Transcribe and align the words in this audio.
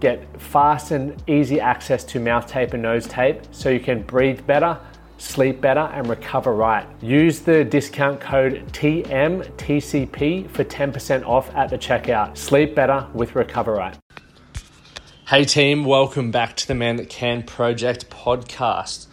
get 0.00 0.40
fast 0.40 0.90
and 0.92 1.20
easy 1.28 1.60
access 1.60 2.04
to 2.04 2.20
mouth 2.20 2.46
tape 2.46 2.72
and 2.72 2.82
nose 2.82 3.06
tape 3.06 3.42
so 3.50 3.68
you 3.68 3.80
can 3.80 4.02
breathe 4.02 4.46
better, 4.46 4.78
sleep 5.18 5.60
better, 5.60 5.80
and 5.80 6.08
recover 6.08 6.54
right. 6.54 6.86
Use 7.02 7.40
the 7.40 7.64
discount 7.64 8.20
code 8.20 8.64
TMTCP 8.72 10.50
for 10.50 10.64
10% 10.64 11.26
off 11.26 11.54
at 11.54 11.70
the 11.70 11.78
checkout. 11.78 12.36
Sleep 12.36 12.74
better 12.74 13.06
with 13.12 13.34
Recover 13.34 13.74
Right. 13.74 13.98
Hey 15.26 15.44
team, 15.44 15.84
welcome 15.84 16.30
back 16.30 16.56
to 16.56 16.68
the 16.68 16.74
Man 16.74 16.96
That 16.96 17.08
Can 17.10 17.42
Project 17.42 18.08
podcast. 18.08 19.06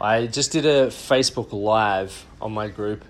I 0.00 0.26
just 0.26 0.52
did 0.52 0.66
a 0.66 0.88
Facebook 0.88 1.52
Live 1.52 2.26
on 2.40 2.52
my 2.52 2.68
group. 2.68 3.04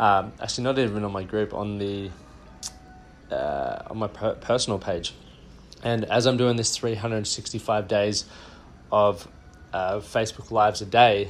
Um, 0.00 0.32
actually, 0.40 0.64
not 0.64 0.78
even 0.78 1.04
on 1.04 1.12
my 1.12 1.22
group, 1.22 1.54
on 1.54 1.78
the 1.78 2.10
uh, 3.30 3.82
on 3.88 3.98
my 3.98 4.08
per- 4.08 4.34
personal 4.34 4.78
page 4.78 5.14
and 5.84 6.04
as 6.06 6.26
I'm 6.26 6.38
doing 6.38 6.56
this 6.56 6.76
365 6.76 7.86
days 7.86 8.24
of 8.90 9.28
uh, 9.72 9.96
Facebook 9.98 10.50
Lives 10.50 10.80
a 10.80 10.86
day, 10.86 11.28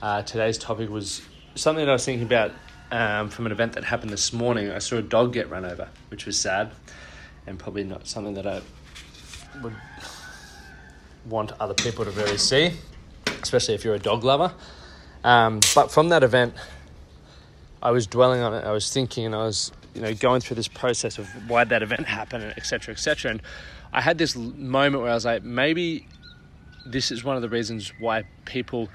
uh, 0.00 0.22
today's 0.22 0.56
topic 0.56 0.88
was 0.88 1.22
something 1.56 1.84
that 1.84 1.90
I 1.90 1.94
was 1.94 2.04
thinking 2.04 2.26
about 2.26 2.52
um, 2.92 3.28
from 3.28 3.46
an 3.46 3.52
event 3.52 3.72
that 3.72 3.84
happened 3.84 4.12
this 4.12 4.32
morning. 4.32 4.70
I 4.70 4.78
saw 4.78 4.96
a 4.96 5.02
dog 5.02 5.32
get 5.32 5.50
run 5.50 5.64
over, 5.64 5.88
which 6.08 6.24
was 6.24 6.38
sad, 6.38 6.70
and 7.46 7.58
probably 7.58 7.82
not 7.84 8.06
something 8.06 8.34
that 8.34 8.46
I 8.46 8.60
would 9.62 9.74
want 11.26 11.52
other 11.60 11.74
people 11.74 12.04
to 12.04 12.12
really 12.12 12.38
see, 12.38 12.72
especially 13.42 13.74
if 13.74 13.84
you're 13.84 13.94
a 13.94 13.98
dog 13.98 14.22
lover. 14.22 14.52
Um, 15.24 15.60
but 15.74 15.90
from 15.90 16.10
that 16.10 16.22
event, 16.22 16.54
I 17.82 17.90
was 17.90 18.06
dwelling 18.06 18.40
on 18.40 18.54
it. 18.54 18.64
I 18.64 18.72
was 18.72 18.92
thinking, 18.92 19.26
and 19.26 19.34
I 19.34 19.44
was, 19.44 19.72
you 19.94 20.00
know, 20.00 20.14
going 20.14 20.40
through 20.40 20.56
this 20.56 20.68
process 20.68 21.18
of 21.18 21.28
why 21.48 21.64
that 21.64 21.82
event 21.82 22.06
happened, 22.06 22.54
etc., 22.56 22.92
etc. 22.92 23.32
And 23.32 23.42
I 23.92 24.00
had 24.00 24.18
this 24.18 24.36
moment 24.36 25.02
where 25.02 25.10
I 25.10 25.14
was 25.14 25.24
like, 25.24 25.42
maybe 25.42 26.06
this 26.86 27.10
is 27.10 27.24
one 27.24 27.36
of 27.36 27.42
the 27.42 27.48
reasons 27.48 27.92
why 27.98 28.24
people 28.44 28.88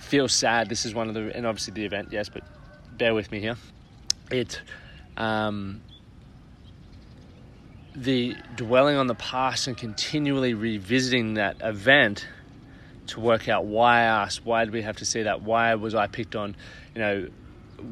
feel 0.00 0.28
sad. 0.28 0.68
This 0.68 0.84
is 0.84 0.94
one 0.94 1.08
of 1.08 1.14
the, 1.14 1.34
and 1.34 1.46
obviously 1.46 1.74
the 1.74 1.84
event, 1.84 2.08
yes, 2.10 2.28
but 2.28 2.42
bear 2.98 3.14
with 3.14 3.30
me 3.30 3.40
here. 3.40 3.56
It, 4.30 4.60
um, 5.16 5.80
the 7.94 8.36
dwelling 8.56 8.96
on 8.96 9.06
the 9.06 9.14
past 9.14 9.66
and 9.66 9.76
continually 9.76 10.54
revisiting 10.54 11.34
that 11.34 11.56
event 11.60 12.26
to 13.08 13.20
work 13.20 13.48
out 13.48 13.64
why 13.64 14.06
us, 14.06 14.44
why 14.44 14.64
did 14.64 14.72
we 14.72 14.82
have 14.82 14.96
to 14.96 15.04
see 15.04 15.22
that, 15.22 15.42
why 15.42 15.74
was 15.74 15.94
I 15.94 16.06
picked 16.06 16.34
on, 16.34 16.56
you 16.94 17.00
know, 17.00 17.28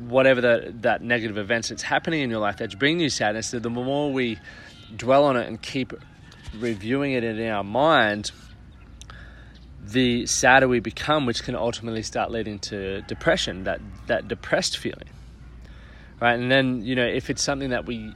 whatever 0.08 0.40
the, 0.40 0.72
that 0.80 1.02
negative 1.02 1.36
events 1.36 1.68
that's 1.68 1.82
happening 1.82 2.22
in 2.22 2.30
your 2.30 2.38
life 2.38 2.56
that's 2.56 2.74
bringing 2.74 3.00
you 3.00 3.10
sadness. 3.10 3.50
The 3.50 3.68
more 3.68 4.12
we 4.12 4.38
dwell 4.96 5.24
on 5.24 5.36
it 5.36 5.48
and 5.48 5.60
keep 5.60 5.92
reviewing 6.58 7.12
it 7.12 7.24
in 7.24 7.40
our 7.48 7.64
mind, 7.64 8.32
the 9.82 10.26
sadder 10.26 10.68
we 10.68 10.80
become, 10.80 11.26
which 11.26 11.42
can 11.42 11.54
ultimately 11.54 12.02
start 12.02 12.30
leading 12.30 12.58
to 12.58 13.02
depression, 13.02 13.64
that, 13.64 13.80
that 14.06 14.28
depressed 14.28 14.78
feeling. 14.78 15.08
Right? 16.20 16.38
And 16.38 16.50
then, 16.50 16.82
you 16.82 16.94
know, 16.94 17.06
if 17.06 17.30
it's 17.30 17.42
something 17.42 17.70
that 17.70 17.86
we, 17.86 18.12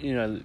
you 0.00 0.14
know, 0.14 0.40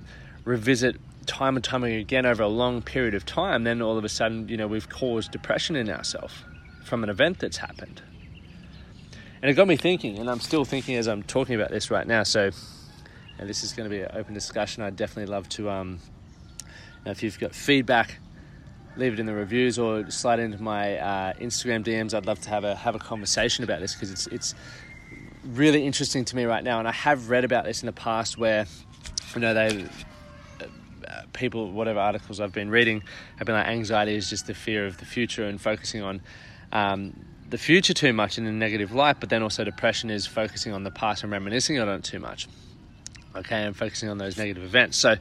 revisit 0.45 0.97
time 1.25 1.55
and 1.55 1.63
time 1.63 1.83
again 1.83 2.25
over 2.25 2.43
a 2.43 2.47
long 2.47 2.81
period 2.81 3.13
of 3.13 3.25
time, 3.25 3.63
then 3.63 3.81
all 3.81 3.97
of 3.97 4.05
a 4.05 4.09
sudden, 4.09 4.47
you 4.47 4.57
know, 4.57 4.67
we've 4.67 4.89
caused 4.89 5.31
depression 5.31 5.75
in 5.75 5.89
ourselves 5.89 6.33
from 6.83 7.03
an 7.03 7.09
event 7.09 7.39
that's 7.39 7.57
happened. 7.57 8.01
And 9.41 9.51
it 9.51 9.55
got 9.55 9.67
me 9.67 9.75
thinking, 9.75 10.17
and 10.17 10.29
I'm 10.29 10.39
still 10.39 10.65
thinking 10.65 10.95
as 10.95 11.07
I'm 11.07 11.23
talking 11.23 11.55
about 11.55 11.69
this 11.69 11.91
right 11.91 12.07
now. 12.07 12.23
So, 12.23 12.51
and 13.37 13.49
this 13.49 13.63
is 13.63 13.73
going 13.73 13.89
to 13.89 13.95
be 13.95 14.01
an 14.01 14.11
open 14.13 14.33
discussion. 14.33 14.81
I'd 14.81 14.95
definitely 14.95 15.31
love 15.31 15.49
to 15.49 15.69
um, 15.69 15.99
now, 17.05 17.11
if 17.11 17.21
you've 17.21 17.39
got 17.39 17.53
feedback, 17.53 18.17
leave 18.97 19.13
it 19.13 19.19
in 19.19 19.25
the 19.25 19.33
reviews 19.33 19.77
or 19.77 20.09
slide 20.09 20.39
into 20.39 20.61
my 20.61 20.97
uh, 20.97 21.33
Instagram 21.33 21.83
DMs. 21.83 22.13
I'd 22.13 22.25
love 22.25 22.39
to 22.41 22.49
have 22.49 22.63
a 22.63 22.75
have 22.75 22.95
a 22.95 22.99
conversation 22.99 23.63
about 23.63 23.79
this 23.79 23.93
because 23.93 24.11
it's 24.11 24.27
it's 24.27 24.55
really 25.43 25.85
interesting 25.85 26.25
to 26.25 26.35
me 26.35 26.45
right 26.45 26.63
now. 26.63 26.79
And 26.79 26.87
I 26.87 26.91
have 26.91 27.29
read 27.29 27.43
about 27.43 27.65
this 27.65 27.81
in 27.83 27.85
the 27.85 27.93
past 27.93 28.37
where 28.37 28.65
you 29.35 29.41
know 29.41 29.53
they 29.53 29.85
uh, 31.07 31.21
people 31.33 31.71
whatever 31.71 31.99
articles 31.99 32.39
I've 32.39 32.53
been 32.53 32.69
reading 32.69 33.03
have 33.37 33.45
been 33.45 33.55
like 33.55 33.67
anxiety 33.67 34.15
is 34.15 34.29
just 34.29 34.47
the 34.47 34.55
fear 34.55 34.87
of 34.87 34.97
the 34.97 35.05
future 35.05 35.45
and 35.45 35.59
focusing 35.61 36.01
on. 36.01 36.21
Um, 36.71 37.25
the 37.47 37.59
future 37.59 37.93
too 37.93 38.11
much 38.11 38.39
in 38.39 38.47
a 38.47 38.51
negative 38.51 38.91
light, 38.91 39.19
but 39.19 39.29
then 39.29 39.43
also 39.43 39.63
depression 39.63 40.09
is 40.09 40.25
focusing 40.25 40.73
on 40.73 40.83
the 40.83 40.89
past 40.89 41.21
and 41.21 41.31
reminiscing 41.31 41.77
on 41.79 41.87
it 41.87 42.03
too 42.03 42.19
much. 42.19 42.47
Okay, 43.35 43.63
and 43.63 43.77
focusing 43.77 44.09
on 44.09 44.17
those 44.17 44.37
negative 44.37 44.63
events. 44.63 44.97
So, 44.97 45.15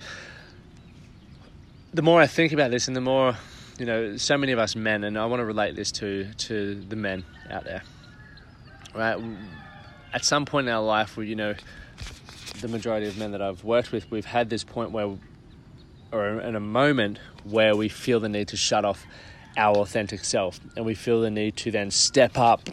the 1.95 2.03
more 2.03 2.21
I 2.21 2.27
think 2.27 2.53
about 2.53 2.71
this, 2.71 2.89
and 2.89 2.97
the 2.97 3.01
more 3.01 3.37
you 3.79 3.87
know, 3.87 4.17
so 4.17 4.37
many 4.37 4.53
of 4.53 4.59
us 4.59 4.77
men, 4.77 5.05
and 5.05 5.19
I 5.19 5.27
want 5.27 5.41
to 5.41 5.45
relate 5.45 5.75
this 5.77 5.91
to 5.93 6.33
to 6.35 6.75
the 6.75 6.97
men 6.97 7.25
out 7.51 7.65
there, 7.65 7.83
right? 8.95 9.21
At 10.13 10.25
some 10.25 10.45
point 10.45 10.69
in 10.69 10.75
our 10.75 10.83
life, 10.83 11.17
we, 11.17 11.27
you 11.29 11.37
know, 11.37 11.55
the 12.61 12.69
majority 12.69 13.07
of 13.09 13.19
men 13.19 13.33
that 13.33 13.43
I've 13.43 13.65
worked 13.65 13.91
with, 13.91 14.11
we've 14.11 14.25
had 14.25 14.49
this 14.51 14.63
point 14.63 14.93
where, 14.93 15.11
or 16.13 16.41
in 16.41 16.55
a 16.55 16.61
moment 16.61 17.19
where 17.45 17.75
we 17.75 17.89
feel 17.89 18.21
the 18.21 18.29
need 18.29 18.49
to 18.49 18.57
shut 18.57 18.85
off 18.85 19.05
our 19.57 19.77
authentic 19.79 20.25
self, 20.25 20.61
and 20.77 20.85
we 20.85 20.95
feel 20.95 21.21
the 21.21 21.31
need 21.31 21.57
to 21.57 21.71
then 21.71 21.91
step 21.91 22.39
up 22.39 22.69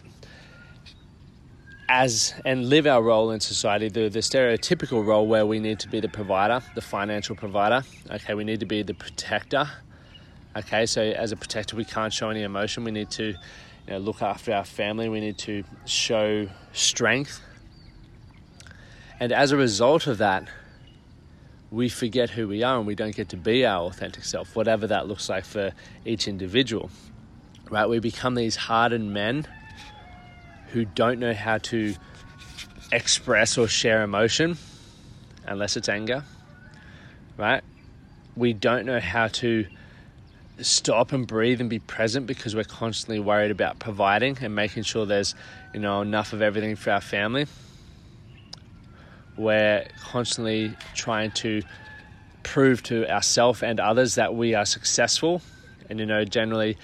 as 1.91 2.33
and 2.45 2.69
live 2.69 2.87
our 2.87 3.03
role 3.03 3.31
in 3.31 3.41
society, 3.41 3.89
the, 3.89 4.07
the 4.07 4.19
stereotypical 4.19 5.05
role 5.05 5.27
where 5.27 5.45
we 5.45 5.59
need 5.59 5.77
to 5.77 5.89
be 5.89 5.99
the 5.99 6.07
provider, 6.07 6.61
the 6.73 6.81
financial 6.81 7.35
provider. 7.35 7.83
Okay, 8.09 8.33
we 8.33 8.45
need 8.45 8.61
to 8.61 8.65
be 8.65 8.81
the 8.81 8.93
protector. 8.93 9.69
Okay, 10.55 10.85
so 10.85 11.01
as 11.01 11.33
a 11.33 11.35
protector, 11.35 11.75
we 11.75 11.83
can't 11.83 12.13
show 12.13 12.29
any 12.29 12.43
emotion. 12.43 12.85
We 12.85 12.91
need 12.91 13.09
to 13.11 13.25
you 13.25 13.35
know, 13.89 13.97
look 13.97 14.21
after 14.21 14.53
our 14.53 14.63
family. 14.63 15.09
We 15.09 15.19
need 15.19 15.37
to 15.39 15.65
show 15.83 16.47
strength. 16.71 17.41
And 19.19 19.33
as 19.33 19.51
a 19.51 19.57
result 19.57 20.07
of 20.07 20.17
that, 20.19 20.47
we 21.71 21.89
forget 21.89 22.29
who 22.29 22.47
we 22.47 22.63
are 22.63 22.77
and 22.77 22.87
we 22.87 22.95
don't 22.95 23.15
get 23.15 23.27
to 23.29 23.37
be 23.37 23.65
our 23.65 23.83
authentic 23.87 24.23
self, 24.23 24.55
whatever 24.55 24.87
that 24.87 25.09
looks 25.09 25.27
like 25.27 25.43
for 25.43 25.73
each 26.05 26.25
individual. 26.29 26.89
Right? 27.69 27.85
We 27.85 27.99
become 27.99 28.35
these 28.35 28.55
hardened 28.55 29.13
men 29.13 29.45
who 30.71 30.85
don't 30.85 31.19
know 31.19 31.33
how 31.33 31.57
to 31.57 31.95
express 32.91 33.57
or 33.57 33.67
share 33.67 34.03
emotion 34.03 34.57
unless 35.45 35.77
it's 35.77 35.89
anger, 35.89 36.23
right? 37.37 37.63
We 38.35 38.53
don't 38.53 38.85
know 38.85 38.99
how 38.99 39.27
to 39.27 39.65
stop 40.59 41.11
and 41.11 41.25
breathe 41.27 41.59
and 41.59 41.69
be 41.69 41.79
present 41.79 42.27
because 42.27 42.55
we're 42.55 42.63
constantly 42.63 43.19
worried 43.19 43.51
about 43.51 43.79
providing 43.79 44.37
and 44.41 44.55
making 44.55 44.83
sure 44.83 45.05
there's, 45.05 45.35
you 45.73 45.79
know, 45.79 46.01
enough 46.01 46.33
of 46.33 46.41
everything 46.41 46.75
for 46.75 46.91
our 46.91 47.01
family. 47.01 47.47
We're 49.37 49.87
constantly 50.03 50.75
trying 50.93 51.31
to 51.31 51.63
prove 52.43 52.83
to 52.83 53.09
ourselves 53.09 53.63
and 53.63 53.79
others 53.79 54.15
that 54.15 54.35
we 54.35 54.53
are 54.53 54.65
successful. 54.65 55.41
And, 55.89 55.99
you 55.99 56.05
know, 56.05 56.23
generally 56.23 56.77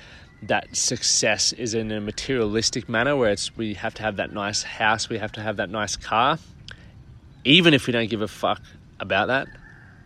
that 0.44 0.76
success 0.76 1.54
is 1.54 1.74
in 1.74 1.92
a 1.92 2.00
materialistic 2.00 2.88
manner 2.88 3.16
where 3.16 3.32
it's 3.32 3.56
we 3.58 3.74
have 3.74 3.94
to 3.96 4.04
have 4.04 4.18
that 4.18 4.32
nice 4.32 4.64
house, 4.64 5.10
we 5.10 5.18
have 5.18 5.32
to 5.34 5.42
have 5.42 5.58
that 5.58 5.70
nice 5.70 5.96
car, 5.96 6.38
even 7.44 7.74
if 7.74 7.88
we 7.88 7.94
don't 7.94 8.10
give 8.10 8.22
a 8.22 8.28
fuck 8.28 8.62
about 9.00 9.28
that. 9.28 9.48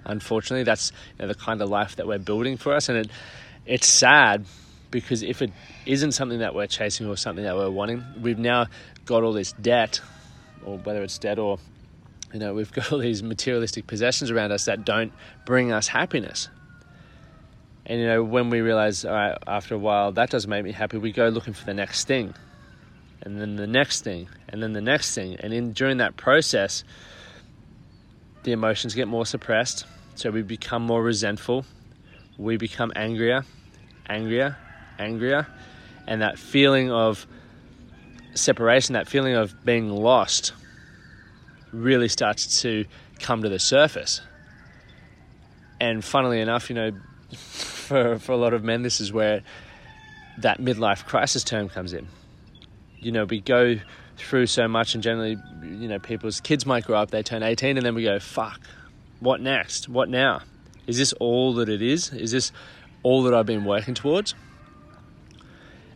Unfortunately, 0.06 0.64
that's 0.64 0.92
you 1.18 1.24
know, 1.24 1.28
the 1.28 1.36
kind 1.36 1.62
of 1.62 1.70
life 1.70 1.98
that 1.98 2.08
we're 2.08 2.20
building 2.20 2.58
for 2.58 2.74
us, 2.74 2.90
and 2.90 2.98
it 2.98 3.12
it's 3.66 3.88
sad 3.88 4.46
because 4.90 5.22
if 5.22 5.42
it 5.42 5.52
isn't 5.86 6.14
something 6.14 6.40
that 6.40 6.56
we're 6.56 6.68
chasing 6.68 7.08
or 7.08 7.16
something 7.16 7.44
that 7.44 7.56
we're 7.56 7.70
wanting, 7.70 8.04
we've 8.22 8.40
now 8.40 8.68
got 9.06 9.24
all 9.24 9.34
this 9.34 9.54
debt, 9.54 10.02
or 10.66 10.78
whether 10.80 11.04
it's 11.04 11.18
debt 11.18 11.40
or 11.40 11.60
you 12.34 12.40
know 12.40 12.54
we've 12.54 12.72
got 12.72 12.92
all 12.92 13.00
these 13.00 13.22
materialistic 13.22 13.86
possessions 13.86 14.32
around 14.32 14.52
us 14.52 14.66
that 14.66 14.86
don't 14.86 15.12
bring 15.46 15.72
us 15.72 15.88
happiness. 15.88 16.48
And 17.86 18.00
you 18.00 18.08
know, 18.08 18.24
when 18.24 18.50
we 18.50 18.62
realize, 18.62 19.06
all 19.06 19.12
right, 19.14 19.38
after 19.48 19.76
a 19.76 19.78
while, 19.78 20.12
that 20.14 20.30
doesn't 20.30 20.50
make 20.50 20.64
me 20.64 20.72
happy, 20.72 20.98
we 20.98 21.12
go 21.12 21.30
looking 21.30 21.54
for 21.54 21.66
the 21.66 21.74
next 21.74 22.06
thing. 22.06 22.34
and 23.24 23.40
then 23.40 23.56
the 23.56 23.68
next 23.68 24.04
thing, 24.04 24.28
and 24.50 24.62
then 24.64 24.74
the 24.74 24.82
next 24.82 25.14
thing. 25.14 25.36
And 25.40 25.54
in 25.54 25.74
during 25.74 25.98
that 25.98 26.18
process, 26.18 26.84
the 28.44 28.52
emotions 28.52 28.96
get 28.96 29.08
more 29.08 29.26
suppressed. 29.26 29.86
So 30.16 30.32
we 30.32 30.42
become 30.42 30.84
more 30.84 31.04
resentful. 31.04 31.66
We 32.38 32.58
become 32.58 32.92
angrier, 32.96 33.46
angrier, 34.10 34.58
angrier. 34.98 35.48
And 36.08 36.22
that 36.22 36.40
feeling 36.40 36.92
of 36.92 37.28
separation, 38.34 38.94
that 38.94 39.08
feeling 39.08 39.36
of 39.36 39.64
being 39.64 39.90
lost, 39.90 40.54
really 41.72 42.08
starts 42.08 42.62
to 42.62 42.86
come 43.20 43.44
to 43.44 43.50
the 43.50 43.60
surface. 43.60 44.22
And 45.80 46.04
funnily 46.04 46.42
enough, 46.42 46.70
you 46.70 46.76
know, 46.76 46.92
for, 47.92 48.20
for 48.20 48.32
a 48.32 48.38
lot 48.38 48.54
of 48.54 48.64
men, 48.64 48.84
this 48.84 49.02
is 49.02 49.12
where 49.12 49.42
that 50.38 50.60
midlife 50.60 51.06
crisis 51.06 51.44
term 51.44 51.70
comes 51.70 51.94
in. 51.94 52.08
You 53.00 53.12
know, 53.12 53.26
we 53.26 53.42
go 53.42 53.78
through 54.18 54.48
so 54.48 54.68
much, 54.68 54.94
and 54.94 55.04
generally, 55.04 55.38
you 55.64 55.88
know, 55.88 56.00
people's 56.00 56.40
kids 56.40 56.66
might 56.66 56.86
grow 56.86 56.98
up, 56.98 57.12
they 57.12 57.24
turn 57.24 57.44
18, 57.44 57.78
and 57.78 57.86
then 57.86 57.96
we 57.96 58.04
go, 58.04 58.20
fuck, 58.20 58.62
what 59.20 59.42
next? 59.42 59.90
What 59.90 60.10
now? 60.10 60.42
Is 60.88 60.98
this 60.98 61.14
all 61.14 61.54
that 61.56 61.70
it 61.70 61.82
is? 61.82 62.12
Is 62.12 62.32
this 62.32 62.52
all 63.04 63.24
that 63.24 63.34
I've 63.34 63.46
been 63.46 63.66
working 63.66 63.94
towards? 63.94 64.36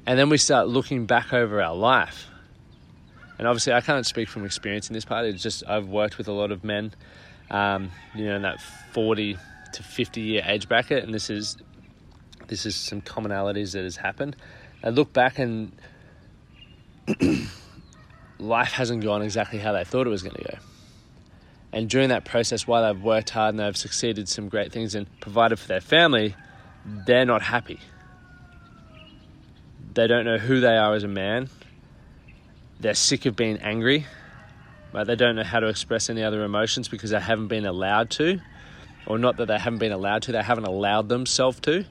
And 0.05 0.19
then 0.19 0.29
we 0.29 0.37
start 0.37 0.67
looking 0.67 1.05
back 1.05 1.33
over 1.33 1.61
our 1.61 1.75
life. 1.75 2.27
And 3.37 3.47
obviously, 3.47 3.73
I 3.73 3.81
can't 3.81 4.05
speak 4.05 4.29
from 4.29 4.45
experience 4.45 4.87
in 4.87 4.93
this 4.93 5.05
part. 5.05 5.25
It's 5.25 5.43
just 5.43 5.63
I've 5.67 5.87
worked 5.87 6.17
with 6.17 6.27
a 6.27 6.31
lot 6.31 6.51
of 6.51 6.63
men, 6.63 6.93
um, 7.49 7.91
you 8.13 8.25
know, 8.25 8.35
in 8.35 8.43
that 8.43 8.61
40 8.93 9.37
to 9.75 9.83
50 9.83 10.21
year 10.21 10.43
age 10.45 10.67
bracket, 10.67 11.03
and 11.03 11.13
this 11.13 11.29
is 11.29 11.57
this 12.47 12.65
is 12.65 12.75
some 12.75 13.01
commonalities 13.01 13.73
that 13.73 13.83
has 13.83 13.95
happened. 13.95 14.35
I 14.83 14.89
look 14.89 15.13
back 15.13 15.39
and 15.39 15.71
life 18.39 18.71
hasn't 18.73 19.03
gone 19.03 19.21
exactly 19.21 19.59
how 19.59 19.71
they 19.71 19.83
thought 19.83 20.05
it 20.05 20.11
was 20.11 20.23
going 20.23 20.35
to 20.35 20.43
go. 20.43 20.57
And 21.71 21.89
during 21.89 22.09
that 22.09 22.23
process, 22.23 22.67
while 22.67 22.83
they've 22.83 23.03
worked 23.03 23.31
hard 23.31 23.55
and 23.55 23.59
they've 23.59 23.75
succeeded 23.75 24.29
some 24.29 24.47
great 24.47 24.71
things 24.71 24.95
and 24.95 25.07
provided 25.19 25.59
for 25.59 25.67
their 25.67 25.81
family, 25.81 26.35
they're 26.85 27.25
not 27.25 27.41
happy. 27.41 27.79
They 29.93 30.07
don't 30.07 30.25
know 30.25 30.37
who 30.37 30.59
they 30.59 30.77
are 30.77 30.93
as 30.93 31.03
a 31.03 31.07
man. 31.07 31.49
They're 32.79 32.93
sick 32.93 33.25
of 33.25 33.35
being 33.35 33.57
angry. 33.57 34.05
Right? 34.93 35.05
They 35.05 35.15
don't 35.15 35.35
know 35.35 35.43
how 35.43 35.59
to 35.59 35.67
express 35.67 36.09
any 36.09 36.23
other 36.23 36.43
emotions 36.43 36.87
because 36.87 37.09
they 37.09 37.19
haven't 37.19 37.47
been 37.47 37.65
allowed 37.65 38.09
to. 38.11 38.39
Or 39.07 39.17
not 39.17 39.37
that 39.37 39.47
they 39.47 39.59
haven't 39.59 39.79
been 39.79 39.91
allowed 39.91 40.23
to, 40.23 40.31
they 40.31 40.41
haven't 40.41 40.65
allowed 40.65 41.09
themselves 41.09 41.59
to. 41.61 41.85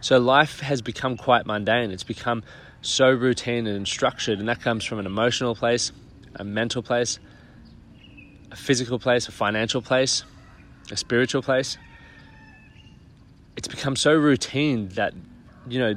So 0.00 0.18
life 0.18 0.60
has 0.60 0.82
become 0.82 1.16
quite 1.16 1.46
mundane. 1.46 1.90
It's 1.90 2.04
become 2.04 2.42
so 2.82 3.10
routine 3.10 3.66
and 3.66 3.86
structured, 3.86 4.38
and 4.38 4.48
that 4.48 4.60
comes 4.60 4.84
from 4.84 4.98
an 4.98 5.06
emotional 5.06 5.54
place, 5.54 5.92
a 6.36 6.44
mental 6.44 6.82
place, 6.82 7.18
a 8.50 8.56
physical 8.56 8.98
place, 8.98 9.28
a 9.28 9.32
financial 9.32 9.82
place, 9.82 10.24
a 10.90 10.96
spiritual 10.96 11.42
place. 11.42 11.76
It's 13.56 13.68
become 13.68 13.96
so 13.96 14.14
routine 14.14 14.88
that, 14.90 15.12
you 15.68 15.78
know, 15.78 15.94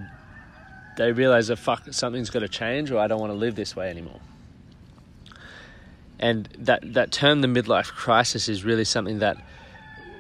they 0.98 1.12
realize 1.12 1.48
that 1.48 1.58
fuck, 1.58 1.84
something's 1.92 2.30
got 2.30 2.40
to 2.40 2.50
change 2.50 2.92
or 2.92 3.00
I 3.00 3.08
don't 3.08 3.20
want 3.20 3.32
to 3.32 3.38
live 3.38 3.56
this 3.56 3.76
way 3.76 3.90
anymore. 3.90 4.20
And 6.20 6.48
that, 6.60 6.94
that 6.94 7.12
term, 7.12 7.42
the 7.42 7.48
midlife 7.48 7.88
crisis, 7.88 8.48
is 8.48 8.64
really 8.64 8.86
something 8.86 9.20
that 9.20 9.38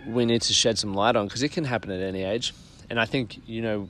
we 0.07 0.25
need 0.25 0.41
to 0.43 0.53
shed 0.53 0.77
some 0.77 0.93
light 0.93 1.15
on 1.15 1.27
because 1.27 1.43
it 1.43 1.51
can 1.51 1.63
happen 1.63 1.91
at 1.91 2.01
any 2.01 2.23
age. 2.23 2.53
And 2.89 2.99
I 2.99 3.05
think, 3.05 3.47
you 3.47 3.61
know, 3.61 3.89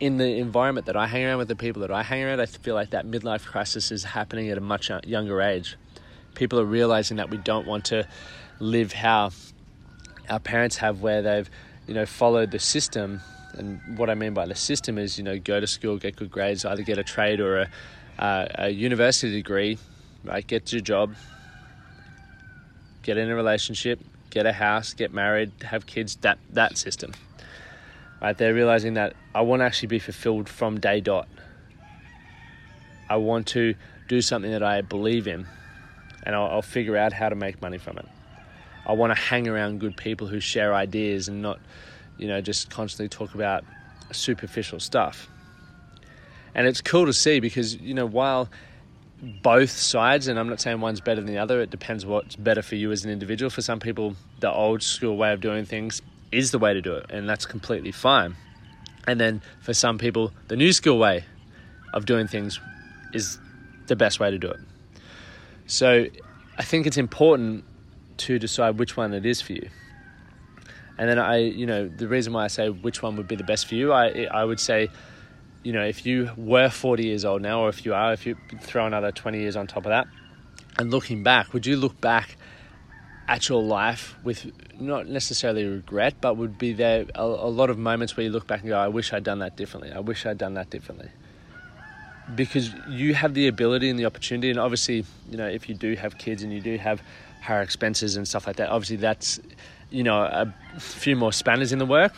in 0.00 0.18
the 0.18 0.38
environment 0.38 0.86
that 0.86 0.96
I 0.96 1.06
hang 1.06 1.24
around 1.24 1.38
with, 1.38 1.48
the 1.48 1.56
people 1.56 1.82
that 1.82 1.90
I 1.90 2.02
hang 2.02 2.22
around, 2.22 2.40
I 2.40 2.46
feel 2.46 2.74
like 2.74 2.90
that 2.90 3.06
midlife 3.06 3.44
crisis 3.44 3.90
is 3.90 4.04
happening 4.04 4.50
at 4.50 4.58
a 4.58 4.60
much 4.60 4.90
younger 5.04 5.40
age. 5.40 5.76
People 6.34 6.60
are 6.60 6.64
realizing 6.64 7.16
that 7.16 7.30
we 7.30 7.38
don't 7.38 7.66
want 7.66 7.86
to 7.86 8.06
live 8.58 8.92
how 8.92 9.30
our 10.28 10.40
parents 10.40 10.76
have, 10.76 11.00
where 11.00 11.22
they've, 11.22 11.48
you 11.86 11.94
know, 11.94 12.04
followed 12.04 12.50
the 12.50 12.58
system. 12.58 13.20
And 13.54 13.80
what 13.96 14.10
I 14.10 14.14
mean 14.14 14.34
by 14.34 14.46
the 14.46 14.54
system 14.54 14.98
is, 14.98 15.16
you 15.16 15.24
know, 15.24 15.38
go 15.38 15.60
to 15.60 15.66
school, 15.66 15.96
get 15.96 16.16
good 16.16 16.30
grades, 16.30 16.64
either 16.64 16.82
get 16.82 16.98
a 16.98 17.04
trade 17.04 17.40
or 17.40 17.60
a, 17.60 17.70
uh, 18.18 18.46
a 18.56 18.68
university 18.68 19.32
degree, 19.32 19.78
right? 20.24 20.46
Get 20.46 20.72
your 20.72 20.82
job, 20.82 21.14
get 23.06 23.16
in 23.16 23.30
a 23.30 23.34
relationship, 23.34 24.00
get 24.30 24.44
a 24.44 24.52
house, 24.52 24.92
get 24.92 25.14
married, 25.14 25.52
have 25.62 25.86
kids. 25.86 26.16
That 26.16 26.38
that 26.52 26.76
system 26.76 27.12
right? 28.20 28.36
They're 28.36 28.54
realizing 28.54 28.94
that 28.94 29.14
I 29.34 29.42
want 29.42 29.60
to 29.60 29.64
actually 29.64 29.88
be 29.88 29.98
fulfilled 29.98 30.48
from 30.48 30.80
day 30.80 31.00
dot. 31.00 31.28
I 33.08 33.16
want 33.16 33.46
to 33.48 33.74
do 34.08 34.20
something 34.20 34.50
that 34.50 34.62
I 34.62 34.80
believe 34.80 35.28
in, 35.28 35.46
and 36.22 36.34
I'll, 36.34 36.46
I'll 36.46 36.62
figure 36.62 36.96
out 36.96 37.12
how 37.12 37.28
to 37.28 37.34
make 37.34 37.62
money 37.62 37.78
from 37.78 37.98
it. 37.98 38.06
I 38.84 38.92
want 38.92 39.14
to 39.14 39.20
hang 39.20 39.48
around 39.48 39.80
good 39.80 39.96
people 39.96 40.26
who 40.26 40.40
share 40.40 40.74
ideas 40.74 41.28
and 41.28 41.42
not, 41.42 41.58
you 42.18 42.28
know, 42.28 42.40
just 42.40 42.70
constantly 42.70 43.08
talk 43.08 43.34
about 43.34 43.64
superficial 44.12 44.80
stuff. 44.80 45.28
And 46.54 46.66
it's 46.66 46.80
cool 46.80 47.06
to 47.06 47.12
see 47.12 47.40
because, 47.40 47.76
you 47.76 47.94
know, 47.94 48.06
while 48.06 48.48
both 49.22 49.70
sides, 49.70 50.28
and 50.28 50.38
I'm 50.38 50.48
not 50.48 50.60
saying 50.60 50.80
one's 50.80 51.00
better 51.00 51.20
than 51.20 51.32
the 51.32 51.38
other, 51.38 51.60
it 51.60 51.70
depends 51.70 52.04
what's 52.04 52.36
better 52.36 52.62
for 52.62 52.74
you 52.74 52.92
as 52.92 53.04
an 53.04 53.10
individual. 53.10 53.50
For 53.50 53.62
some 53.62 53.80
people, 53.80 54.14
the 54.40 54.50
old 54.50 54.82
school 54.82 55.16
way 55.16 55.32
of 55.32 55.40
doing 55.40 55.64
things 55.64 56.02
is 56.32 56.50
the 56.50 56.58
way 56.58 56.74
to 56.74 56.82
do 56.82 56.94
it, 56.94 57.06
and 57.10 57.28
that's 57.28 57.46
completely 57.46 57.92
fine. 57.92 58.36
And 59.06 59.20
then 59.20 59.40
for 59.60 59.72
some 59.72 59.98
people, 59.98 60.32
the 60.48 60.56
new 60.56 60.72
school 60.72 60.98
way 60.98 61.24
of 61.94 62.04
doing 62.04 62.26
things 62.26 62.60
is 63.12 63.38
the 63.86 63.96
best 63.96 64.20
way 64.20 64.30
to 64.30 64.38
do 64.38 64.48
it. 64.48 64.60
So 65.66 66.06
I 66.58 66.62
think 66.62 66.86
it's 66.86 66.96
important 66.98 67.64
to 68.18 68.38
decide 68.38 68.78
which 68.78 68.96
one 68.96 69.14
it 69.14 69.24
is 69.24 69.40
for 69.40 69.52
you. 69.52 69.68
And 70.98 71.08
then 71.08 71.18
I, 71.18 71.38
you 71.38 71.66
know, 71.66 71.88
the 71.88 72.08
reason 72.08 72.32
why 72.32 72.44
I 72.44 72.48
say 72.48 72.68
which 72.70 73.02
one 73.02 73.16
would 73.16 73.28
be 73.28 73.36
the 73.36 73.44
best 73.44 73.66
for 73.66 73.74
you, 73.74 73.92
I, 73.92 74.26
I 74.30 74.44
would 74.44 74.60
say, 74.60 74.88
you 75.66 75.72
know, 75.72 75.84
if 75.84 76.06
you 76.06 76.30
were 76.36 76.70
40 76.70 77.06
years 77.06 77.24
old 77.24 77.42
now, 77.42 77.62
or 77.62 77.68
if 77.68 77.84
you 77.84 77.92
are, 77.92 78.12
if 78.12 78.24
you 78.24 78.36
throw 78.60 78.86
another 78.86 79.10
20 79.10 79.40
years 79.40 79.56
on 79.56 79.66
top 79.66 79.84
of 79.84 79.90
that, 79.90 80.06
and 80.78 80.92
looking 80.92 81.24
back, 81.24 81.52
would 81.52 81.66
you 81.66 81.76
look 81.76 82.00
back 82.00 82.36
at 83.26 83.48
your 83.48 83.60
life 83.60 84.14
with 84.22 84.52
not 84.80 85.08
necessarily 85.08 85.64
regret, 85.64 86.14
but 86.20 86.36
would 86.36 86.56
be 86.56 86.72
there 86.72 87.06
a, 87.16 87.24
a, 87.24 87.50
lot 87.50 87.68
of 87.68 87.78
moments 87.78 88.16
where 88.16 88.22
you 88.22 88.30
look 88.30 88.46
back 88.46 88.60
and 88.60 88.68
go, 88.68 88.78
I 88.78 88.86
wish 88.86 89.12
I'd 89.12 89.24
done 89.24 89.40
that 89.40 89.56
differently. 89.56 89.90
I 89.90 89.98
wish 89.98 90.24
I'd 90.24 90.38
done 90.38 90.54
that 90.54 90.70
differently. 90.70 91.08
Because 92.32 92.70
you 92.88 93.14
have 93.14 93.34
the 93.34 93.48
ability 93.48 93.90
and 93.90 93.98
the 93.98 94.06
opportunity, 94.06 94.50
and 94.50 94.60
obviously, 94.60 95.04
you 95.28 95.36
know, 95.36 95.48
if 95.48 95.68
you 95.68 95.74
do 95.74 95.96
have 95.96 96.16
kids 96.16 96.44
and 96.44 96.52
you 96.52 96.60
do 96.60 96.78
have 96.78 97.02
higher 97.42 97.62
expenses 97.62 98.16
and 98.16 98.28
stuff 98.28 98.46
like 98.46 98.54
that, 98.56 98.68
obviously 98.68 98.98
that's, 98.98 99.40
you 99.90 100.04
know, 100.04 100.22
a 100.22 100.54
few 100.78 101.16
more 101.16 101.32
spanners 101.32 101.72
in 101.72 101.80
the 101.80 101.86
work, 101.86 102.12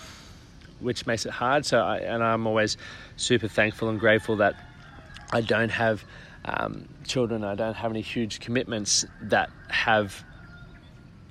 which 0.81 1.07
makes 1.07 1.27
it 1.27 1.33
hard. 1.33 1.67
So, 1.67 1.81
I, 1.81 1.99
and 1.99 2.23
I'm 2.23 2.47
always 2.47 2.77
super 3.17 3.49
thankful 3.49 3.89
and 3.89 3.99
grateful 3.99 4.37
that 4.37 4.55
I 5.33 5.41
don't 5.41 5.71
have 5.71 6.05
um, 6.45 6.89
children, 7.05 7.45
I 7.45 7.55
don't 7.55 7.75
have 7.75 7.91
any 7.91 8.01
huge 8.01 8.41
commitments 8.41 9.05
that 9.23 9.51
have 9.69 10.25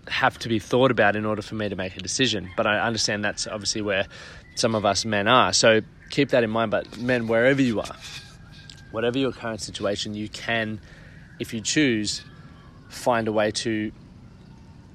have 0.09 0.39
to 0.39 0.47
be 0.47 0.57
thought 0.57 0.89
about 0.89 1.15
in 1.17 1.25
order 1.25 1.41
for 1.41 1.55
me 1.55 1.67
to 1.67 1.75
make 1.75 1.97
a 1.97 1.99
decision. 1.99 2.49
But 2.55 2.65
I 2.65 2.79
understand 2.79 3.25
that's 3.25 3.45
obviously 3.45 3.81
where 3.81 4.07
some 4.55 4.73
of 4.75 4.85
us 4.85 5.03
men 5.03 5.27
are. 5.27 5.51
So 5.51 5.81
keep 6.09 6.29
that 6.29 6.43
in 6.43 6.49
mind. 6.49 6.71
But 6.71 6.97
men, 6.97 7.27
wherever 7.27 7.61
you 7.61 7.81
are, 7.81 7.95
whatever 8.91 9.17
your 9.17 9.31
current 9.31 9.61
situation, 9.61 10.13
you 10.13 10.29
can, 10.29 10.79
if 11.39 11.53
you 11.53 11.61
choose, 11.61 12.23
find 12.89 13.27
a 13.27 13.31
way 13.31 13.51
to 13.51 13.91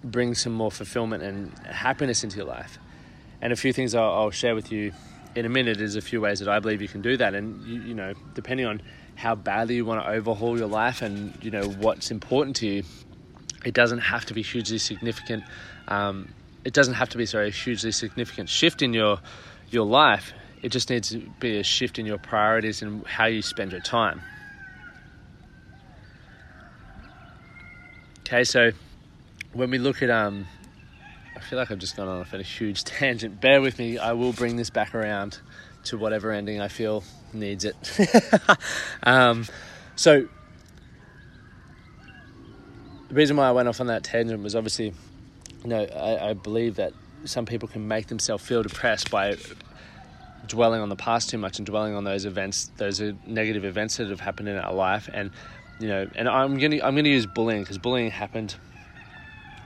bring 0.03 0.35
some 0.35 0.53
more 0.53 0.71
fulfillment 0.71 1.23
and 1.23 1.57
happiness 1.67 2.25
into 2.25 2.39
your 2.39 2.47
life. 2.47 2.79
And 3.43 3.53
a 3.53 3.57
few 3.57 3.75
things 3.75 3.95
I'll, 3.95 4.13
I'll 4.13 4.31
share 4.31 4.55
with 4.55 4.73
you 4.73 4.93
in 5.35 5.45
a 5.45 5.51
minute 5.51 5.81
is 5.81 5.97
a 5.97 6.01
few 6.01 6.21
ways 6.23 6.39
that 6.39 6.49
I 6.49 6.61
believe 6.61 6.81
you 6.81 6.89
can 6.89 7.03
do 7.03 7.19
that. 7.19 7.35
And 7.35 7.63
you, 7.67 7.83
you 7.83 7.95
know, 7.95 8.15
depending 8.35 8.65
on 8.65 8.81
how 9.17 9.35
badly 9.35 9.75
you 9.75 9.85
want 9.85 10.03
to 10.03 10.09
overhaul 10.09 10.59
your 10.59 10.69
life 10.69 11.03
and 11.03 11.37
you 11.45 11.51
know 11.51 11.69
what's 11.69 12.11
important 12.11 12.57
to 12.57 12.67
you 12.67 12.83
it 13.65 13.75
doesn't 13.75 13.99
have 13.99 14.25
to 14.27 14.35
be 14.35 14.43
hugely 14.43 14.79
significant. 14.79 15.45
Um, 15.89 16.29
it 16.65 16.73
doesn't 16.73 16.95
have 16.95 17.09
to 17.11 17.19
be 17.19 17.27
sorry 17.27 17.49
a 17.49 17.51
hugely 17.51 17.93
significant 17.93 18.49
shift 18.49 18.83
in 18.83 18.93
your 18.93 19.19
your 19.71 19.87
life. 19.87 20.33
It 20.63 20.71
just 20.71 20.91
needs 20.91 21.11
to 21.11 21.19
be 21.41 21.59
a 21.59 21.63
shift 21.65 21.99
in 21.99 22.07
your 22.07 22.19
priorities 22.19 22.83
and 22.83 23.05
how 23.07 23.27
you 23.27 23.43
spend 23.43 23.73
your 23.73 23.81
time. 23.81 24.21
Okay, 28.21 28.45
so 28.45 28.71
when 29.53 29.71
we 29.71 29.79
look 29.79 30.03
at 30.03 30.11
um, 30.11 30.47
I 31.43 31.45
feel 31.45 31.59
like 31.59 31.73
I've 31.73 31.79
just 31.79 31.97
gone 31.97 32.09
off 32.09 32.33
on 32.33 32.41
a 32.41 32.45
huge 32.45 32.85
tangent. 32.85 33.41
Bear 33.41 33.61
with 33.61 33.79
me. 33.79 33.99
I 33.99 34.13
will 34.13 34.33
bring 34.33 34.57
this 34.57 34.71
back 34.71 34.95
around 34.95 35.41
to 35.85 35.99
whatever 35.99 36.31
ending 36.31 36.61
I 36.61 36.69
feel 36.69 37.03
needs 37.33 37.65
it. 37.65 37.77
um, 39.03 39.47
so 39.97 40.29
the 43.09 43.15
reason 43.15 43.37
why 43.37 43.49
I 43.49 43.51
went 43.51 43.69
off 43.69 43.81
on 43.81 43.89
that 43.89 44.05
tangent 44.05 44.43
was 44.43 44.55
obviously, 44.55 44.95
you 45.65 45.69
know, 45.69 45.83
I, 45.83 46.31
I 46.31 46.33
believe 46.35 46.77
that 46.77 46.93
some 47.25 47.45
people 47.45 47.69
can 47.69 47.89
make 47.89 48.07
themselves 48.07 48.45
feel 48.45 48.63
depressed 48.63 49.11
by 49.11 49.37
dwelling 50.47 50.81
on 50.81 50.89
the 50.91 50.97
past 50.97 51.29
too 51.29 51.39
much 51.39 51.59
and 51.59 51.67
dwelling 51.67 51.95
on 51.95 52.05
those 52.05 52.25
events, 52.25 52.71
those 52.77 53.01
negative 53.27 53.65
events 53.65 53.97
that 53.97 54.09
have 54.09 54.21
happened 54.21 54.49
in 54.49 54.57
our 54.57 54.73
life, 54.73 55.09
and 55.13 55.31
you 55.81 55.89
know, 55.89 56.09
and 56.15 56.29
I'm 56.29 56.59
gonna 56.59 56.81
I'm 56.83 56.95
gonna 56.95 57.09
use 57.09 57.27
bullying 57.27 57.63
because 57.63 57.79
bullying 57.79 58.11
happened 58.11 58.55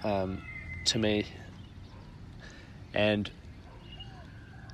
um, 0.05 0.43
to 0.87 0.99
me, 0.99 1.27
and 2.97 3.31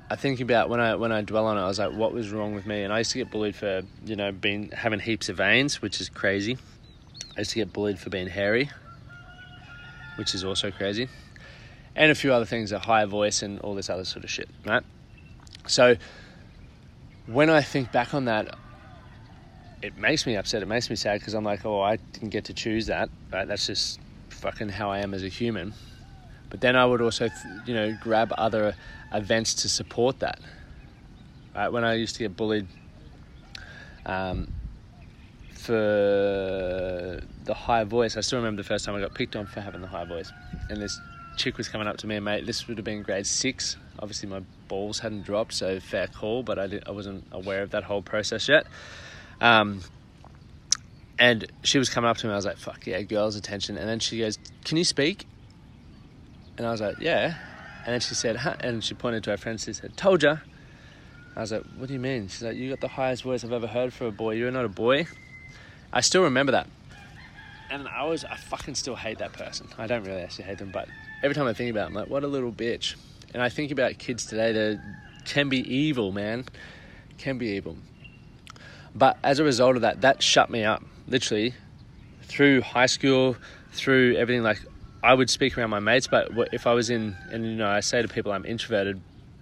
I 0.08 0.16
think 0.16 0.40
about 0.40 0.68
when 0.68 0.78
I 0.78 0.94
when 0.94 1.10
I 1.10 1.22
dwell 1.22 1.46
on 1.46 1.58
it, 1.58 1.60
I 1.60 1.66
was 1.66 1.80
like, 1.80 1.92
what 1.92 2.12
was 2.12 2.30
wrong 2.30 2.54
with 2.54 2.66
me? 2.66 2.84
And 2.84 2.92
I 2.92 2.98
used 2.98 3.10
to 3.12 3.18
get 3.18 3.30
bullied 3.30 3.56
for 3.56 3.82
you 4.04 4.14
know 4.14 4.30
being 4.30 4.70
having 4.70 5.00
heaps 5.00 5.28
of 5.28 5.36
veins, 5.36 5.82
which 5.82 6.00
is 6.00 6.08
crazy. 6.08 6.56
I 7.36 7.40
used 7.40 7.50
to 7.50 7.56
get 7.56 7.72
bullied 7.72 7.98
for 7.98 8.10
being 8.10 8.28
hairy, 8.28 8.70
which 10.16 10.34
is 10.34 10.44
also 10.44 10.70
crazy, 10.70 11.08
and 11.96 12.12
a 12.12 12.14
few 12.14 12.32
other 12.32 12.44
things, 12.44 12.70
a 12.70 12.78
high 12.78 13.06
voice 13.06 13.42
and 13.42 13.58
all 13.60 13.74
this 13.74 13.90
other 13.90 14.04
sort 14.04 14.24
of 14.24 14.30
shit, 14.30 14.48
right? 14.64 14.84
So 15.66 15.96
when 17.26 17.50
I 17.50 17.62
think 17.62 17.90
back 17.90 18.14
on 18.14 18.26
that, 18.26 18.54
it 19.82 19.96
makes 19.96 20.26
me 20.26 20.36
upset. 20.36 20.62
It 20.62 20.68
makes 20.68 20.88
me 20.90 20.96
sad 20.96 21.18
because 21.18 21.34
I'm 21.34 21.44
like, 21.44 21.64
oh, 21.66 21.80
I 21.80 21.96
didn't 21.96 22.30
get 22.30 22.44
to 22.44 22.54
choose 22.54 22.86
that. 22.86 23.10
Right? 23.32 23.48
That's 23.48 23.66
just 23.66 23.98
fucking 24.28 24.68
how 24.68 24.90
I 24.90 24.98
am 24.98 25.12
as 25.12 25.24
a 25.24 25.28
human. 25.28 25.72
But 26.52 26.60
then 26.60 26.76
I 26.76 26.84
would 26.84 27.00
also, 27.00 27.30
you 27.64 27.72
know, 27.72 27.96
grab 28.02 28.30
other 28.36 28.74
events 29.10 29.54
to 29.62 29.70
support 29.70 30.18
that. 30.18 30.38
Right? 31.56 31.70
When 31.70 31.82
I 31.82 31.94
used 31.94 32.16
to 32.16 32.18
get 32.18 32.36
bullied 32.36 32.66
um, 34.04 34.52
for 35.54 35.72
the 35.72 37.54
high 37.54 37.84
voice, 37.84 38.18
I 38.18 38.20
still 38.20 38.38
remember 38.38 38.60
the 38.60 38.68
first 38.68 38.84
time 38.84 38.94
I 38.94 39.00
got 39.00 39.14
picked 39.14 39.34
on 39.34 39.46
for 39.46 39.62
having 39.62 39.80
the 39.80 39.86
high 39.86 40.04
voice. 40.04 40.30
And 40.68 40.76
this 40.76 41.00
chick 41.38 41.56
was 41.56 41.70
coming 41.70 41.88
up 41.88 41.96
to 41.96 42.06
me, 42.06 42.16
and 42.16 42.24
mate, 42.26 42.44
this 42.44 42.68
would 42.68 42.76
have 42.76 42.84
been 42.84 43.00
grade 43.00 43.26
six. 43.26 43.78
Obviously, 43.98 44.28
my 44.28 44.42
balls 44.68 44.98
hadn't 44.98 45.22
dropped, 45.22 45.54
so 45.54 45.80
fair 45.80 46.06
call, 46.06 46.42
but 46.42 46.58
I, 46.58 46.66
didn't, 46.66 46.86
I 46.86 46.90
wasn't 46.90 47.24
aware 47.32 47.62
of 47.62 47.70
that 47.70 47.84
whole 47.84 48.02
process 48.02 48.46
yet. 48.46 48.66
Um, 49.40 49.80
and 51.18 51.50
she 51.62 51.78
was 51.78 51.88
coming 51.88 52.10
up 52.10 52.18
to 52.18 52.26
me. 52.26 52.34
I 52.34 52.36
was 52.36 52.44
like, 52.44 52.58
"Fuck 52.58 52.86
yeah, 52.86 53.00
girls' 53.00 53.36
attention." 53.36 53.78
And 53.78 53.88
then 53.88 54.00
she 54.00 54.18
goes, 54.18 54.38
"Can 54.66 54.76
you 54.76 54.84
speak?" 54.84 55.26
And 56.62 56.68
I 56.68 56.70
was 56.70 56.80
like, 56.80 57.00
"Yeah." 57.00 57.34
And 57.84 57.92
then 57.92 57.98
she 57.98 58.14
said, 58.14 58.36
huh? 58.36 58.54
and 58.60 58.84
she 58.84 58.94
pointed 58.94 59.24
to 59.24 59.30
her 59.30 59.36
friend. 59.36 59.60
She 59.60 59.72
said, 59.72 59.96
"Told 59.96 60.22
ya." 60.22 60.36
I 61.34 61.40
was 61.40 61.50
like, 61.50 61.64
"What 61.76 61.88
do 61.88 61.92
you 61.92 61.98
mean?" 61.98 62.28
She's 62.28 62.42
like, 62.42 62.56
"You 62.56 62.70
got 62.70 62.80
the 62.80 62.86
highest 62.86 63.24
voice 63.24 63.42
I've 63.42 63.52
ever 63.52 63.66
heard 63.66 63.92
for 63.92 64.06
a 64.06 64.12
boy. 64.12 64.34
You're 64.34 64.52
not 64.52 64.64
a 64.64 64.68
boy." 64.68 65.06
I 65.92 66.02
still 66.02 66.22
remember 66.22 66.52
that, 66.52 66.68
and 67.68 67.88
I 67.88 68.04
was 68.04 68.24
I 68.24 68.36
fucking 68.36 68.76
still 68.76 68.94
hate 68.94 69.18
that 69.18 69.32
person. 69.32 69.66
I 69.76 69.88
don't 69.88 70.04
really 70.04 70.20
actually 70.20 70.44
hate 70.44 70.58
them, 70.58 70.70
but 70.70 70.88
every 71.24 71.34
time 71.34 71.48
I 71.48 71.52
think 71.52 71.72
about 71.72 71.82
it, 71.82 71.86
I'm 71.86 71.94
like, 71.94 72.08
"What 72.08 72.22
a 72.22 72.28
little 72.28 72.52
bitch." 72.52 72.94
And 73.34 73.42
I 73.42 73.48
think 73.48 73.72
about 73.72 73.98
kids 73.98 74.24
today 74.24 74.52
that 74.52 74.80
can 75.24 75.48
be 75.48 75.58
evil, 75.58 76.12
man, 76.12 76.44
can 77.18 77.38
be 77.38 77.48
evil. 77.56 77.76
But 78.94 79.18
as 79.24 79.40
a 79.40 79.44
result 79.44 79.74
of 79.74 79.82
that, 79.82 80.02
that 80.02 80.22
shut 80.22 80.48
me 80.48 80.62
up 80.62 80.84
literally 81.08 81.54
through 82.22 82.60
high 82.60 82.86
school, 82.86 83.36
through 83.72 84.14
everything. 84.14 84.44
Like 84.44 84.60
I 85.02 85.14
would 85.14 85.28
speak 85.30 85.58
around 85.58 85.70
my 85.70 85.80
mates, 85.80 86.06
but 86.06 86.30
if 86.52 86.66
I 86.66 86.74
was 86.74 86.90
in, 86.90 87.16
and 87.30 87.44
you 87.44 87.56
know, 87.56 87.68
I 87.68 87.80
say 87.80 88.02
to 88.02 88.08
people 88.08 88.30
I'm 88.32 88.46
introverted, 88.46 89.00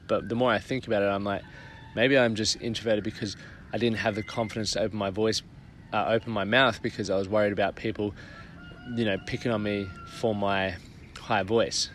but 0.08 0.28
the 0.28 0.34
more 0.34 0.50
I 0.50 0.58
think 0.58 0.86
about 0.86 1.02
it, 1.02 1.06
I'm 1.06 1.24
like, 1.24 1.42
maybe 1.94 2.18
I'm 2.18 2.34
just 2.34 2.60
introverted 2.60 3.04
because 3.04 3.36
I 3.72 3.78
didn't 3.78 3.98
have 3.98 4.14
the 4.14 4.22
confidence 4.22 4.72
to 4.72 4.80
open 4.80 4.98
my 4.98 5.10
voice, 5.10 5.42
uh, 5.92 6.06
open 6.08 6.32
my 6.32 6.44
mouth 6.44 6.80
because 6.82 7.10
I 7.10 7.16
was 7.16 7.28
worried 7.28 7.52
about 7.52 7.76
people, 7.76 8.14
you 8.96 9.04
know, 9.04 9.18
picking 9.26 9.52
on 9.52 9.62
me 9.62 9.86
for 10.06 10.34
my 10.34 10.76
high 11.18 11.42
voice. 11.42 11.90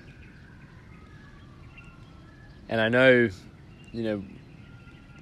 And 2.69 2.79
I 2.79 2.89
know, 2.89 3.29
you 3.91 4.03
know, 4.03 4.23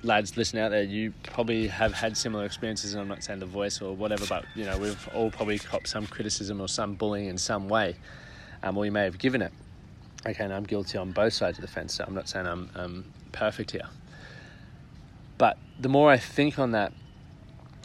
lads 0.03 0.35
listening 0.35 0.63
out 0.63 0.69
there, 0.69 0.83
you 0.83 1.13
probably 1.23 1.67
have 1.67 1.93
had 1.93 2.17
similar 2.17 2.45
experiences, 2.45 2.93
and 2.93 3.01
I'm 3.01 3.07
not 3.07 3.23
saying 3.23 3.39
the 3.39 3.45
voice 3.45 3.81
or 3.81 3.95
whatever, 3.95 4.25
but 4.27 4.45
you 4.53 4.65
know, 4.65 4.77
we've 4.77 5.09
all 5.13 5.31
probably 5.31 5.59
copped 5.59 5.87
some 5.87 6.07
criticism 6.07 6.61
or 6.61 6.67
some 6.67 6.95
bullying 6.95 7.27
in 7.27 7.37
some 7.37 7.69
way, 7.69 7.95
um, 8.63 8.77
or 8.77 8.85
you 8.85 8.91
may 8.91 9.03
have 9.03 9.19
given 9.19 9.41
it. 9.41 9.51
Okay, 10.25 10.43
and 10.43 10.53
I'm 10.53 10.63
guilty 10.63 10.97
on 10.97 11.11
both 11.11 11.33
sides 11.33 11.57
of 11.57 11.61
the 11.61 11.67
fence, 11.67 11.95
so 11.95 12.05
I'm 12.07 12.15
not 12.15 12.29
saying 12.29 12.47
I'm 12.47 12.69
um, 12.75 13.05
perfect 13.33 13.71
here. 13.71 13.89
But 15.37 15.57
the 15.79 15.89
more 15.89 16.09
I 16.09 16.17
think 16.17 16.57
on 16.57 16.71
that 16.71 16.93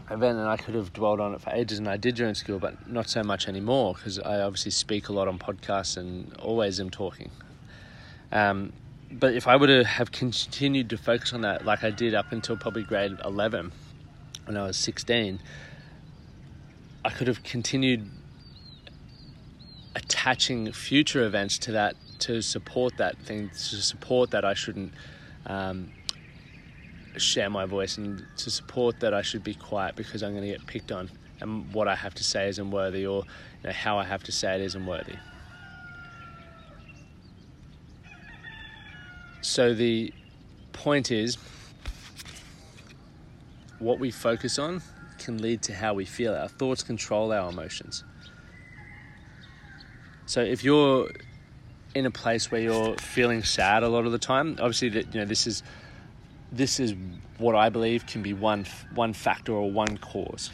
event, 0.09 0.39
and 0.39 0.49
I 0.49 0.57
could 0.57 0.77
have 0.77 0.93
dwelled 0.93 1.21
on 1.21 1.35
it 1.35 1.41
for 1.41 1.51
ages, 1.51 1.79
and 1.79 1.89
I 1.89 1.97
did 1.97 2.15
during 2.15 2.35
school, 2.35 2.61
but 2.61 2.89
not 2.89 3.11
so 3.11 3.25
much 3.25 3.49
anymore 3.49 3.95
because 3.95 4.21
I 4.21 4.41
obviously 4.41 4.71
speak 4.71 5.09
a 5.09 5.13
lot 5.13 5.27
on 5.27 5.39
podcasts 5.39 5.97
and 5.97 6.33
always 6.37 6.79
am 6.79 6.91
talking. 6.91 7.31
Um, 8.31 8.73
but 9.11 9.35
if 9.35 9.49
I 9.49 9.57
were 9.57 9.67
to 9.67 9.85
have 9.85 10.13
continued 10.13 10.91
to 10.91 10.99
focus 10.99 11.33
on 11.33 11.41
that 11.41 11.65
like 11.65 11.83
I 11.83 11.91
did 11.91 12.15
up 12.15 12.31
until 12.31 12.57
probably 12.57 12.83
grade 12.83 13.17
11 13.25 13.73
when 14.45 14.57
I 14.57 14.65
was 14.65 14.77
16, 14.77 15.41
I 17.05 17.11
could 17.11 17.27
have 17.27 17.43
continued 17.43 18.11
attaching 19.99 20.73
future 20.73 21.25
events 21.25 21.59
to 21.59 21.73
that 21.73 21.97
to 22.21 22.41
support 22.43 22.97
that 22.97 23.19
thing, 23.19 23.49
to 23.51 23.77
support 23.83 24.31
that 24.31 24.45
I 24.45 24.55
shouldn't 24.55 24.93
um, 25.47 25.91
share 27.17 27.51
my 27.51 27.67
voice 27.67 27.99
and 27.99 28.25
to 28.39 28.51
support 28.51 29.01
that 29.01 29.15
I 29.15 29.23
should 29.23 29.45
be 29.45 29.55
quiet 29.55 29.97
because 29.97 30.23
I'm 30.23 30.33
going 30.33 30.45
to 30.45 30.51
get 30.51 30.67
picked 30.67 30.93
on 30.93 31.11
and 31.41 31.73
what 31.73 31.87
I 31.87 31.95
have 31.95 32.15
to 32.15 32.25
say 32.25 32.49
isn't 32.49 32.71
worthy 32.71 33.07
or 33.07 33.25
you 33.63 33.69
know, 33.69 33.73
how 33.73 33.99
I 33.99 34.05
have 34.05 34.25
to 34.25 34.33
say 34.33 34.55
it 34.55 34.61
isn't 34.61 34.87
worthy. 34.87 35.15
So 39.41 39.73
the 39.75 40.13
point 40.73 41.11
is, 41.11 41.39
what 43.79 43.99
we 43.99 44.11
focus 44.11 44.59
on 44.59 44.83
can 45.19 45.41
lead 45.41 45.63
to 45.63 45.75
how 45.75 45.95
we 45.95 46.05
feel. 46.05 46.35
Our 46.35 46.49
thoughts 46.49 46.83
control 46.83 47.33
our 47.33 47.49
emotions. 47.51 48.05
So 50.29 50.43
if 50.43 50.63
you're 50.63 51.09
in 51.95 52.05
a 52.05 52.11
place 52.11 52.51
where 52.51 52.61
you're 52.61 52.97
feeling 52.97 53.43
sad 53.43 53.83
a 53.83 53.89
lot 53.89 54.05
of 54.05 54.13
the 54.13 54.19
time, 54.19 54.59
obviously 54.61 54.91
that 54.91 55.15
you 55.15 55.21
know 55.21 55.27
this 55.27 55.47
is 55.47 55.63
this 56.53 56.79
is 56.79 56.95
what 57.39 57.55
I 57.55 57.71
believe 57.71 58.07
can 58.07 58.23
be 58.23 58.35
one 58.35 58.67
one 58.95 59.15
factor 59.15 59.53
or 59.55 59.71
one 59.71 59.97
cause, 59.97 60.51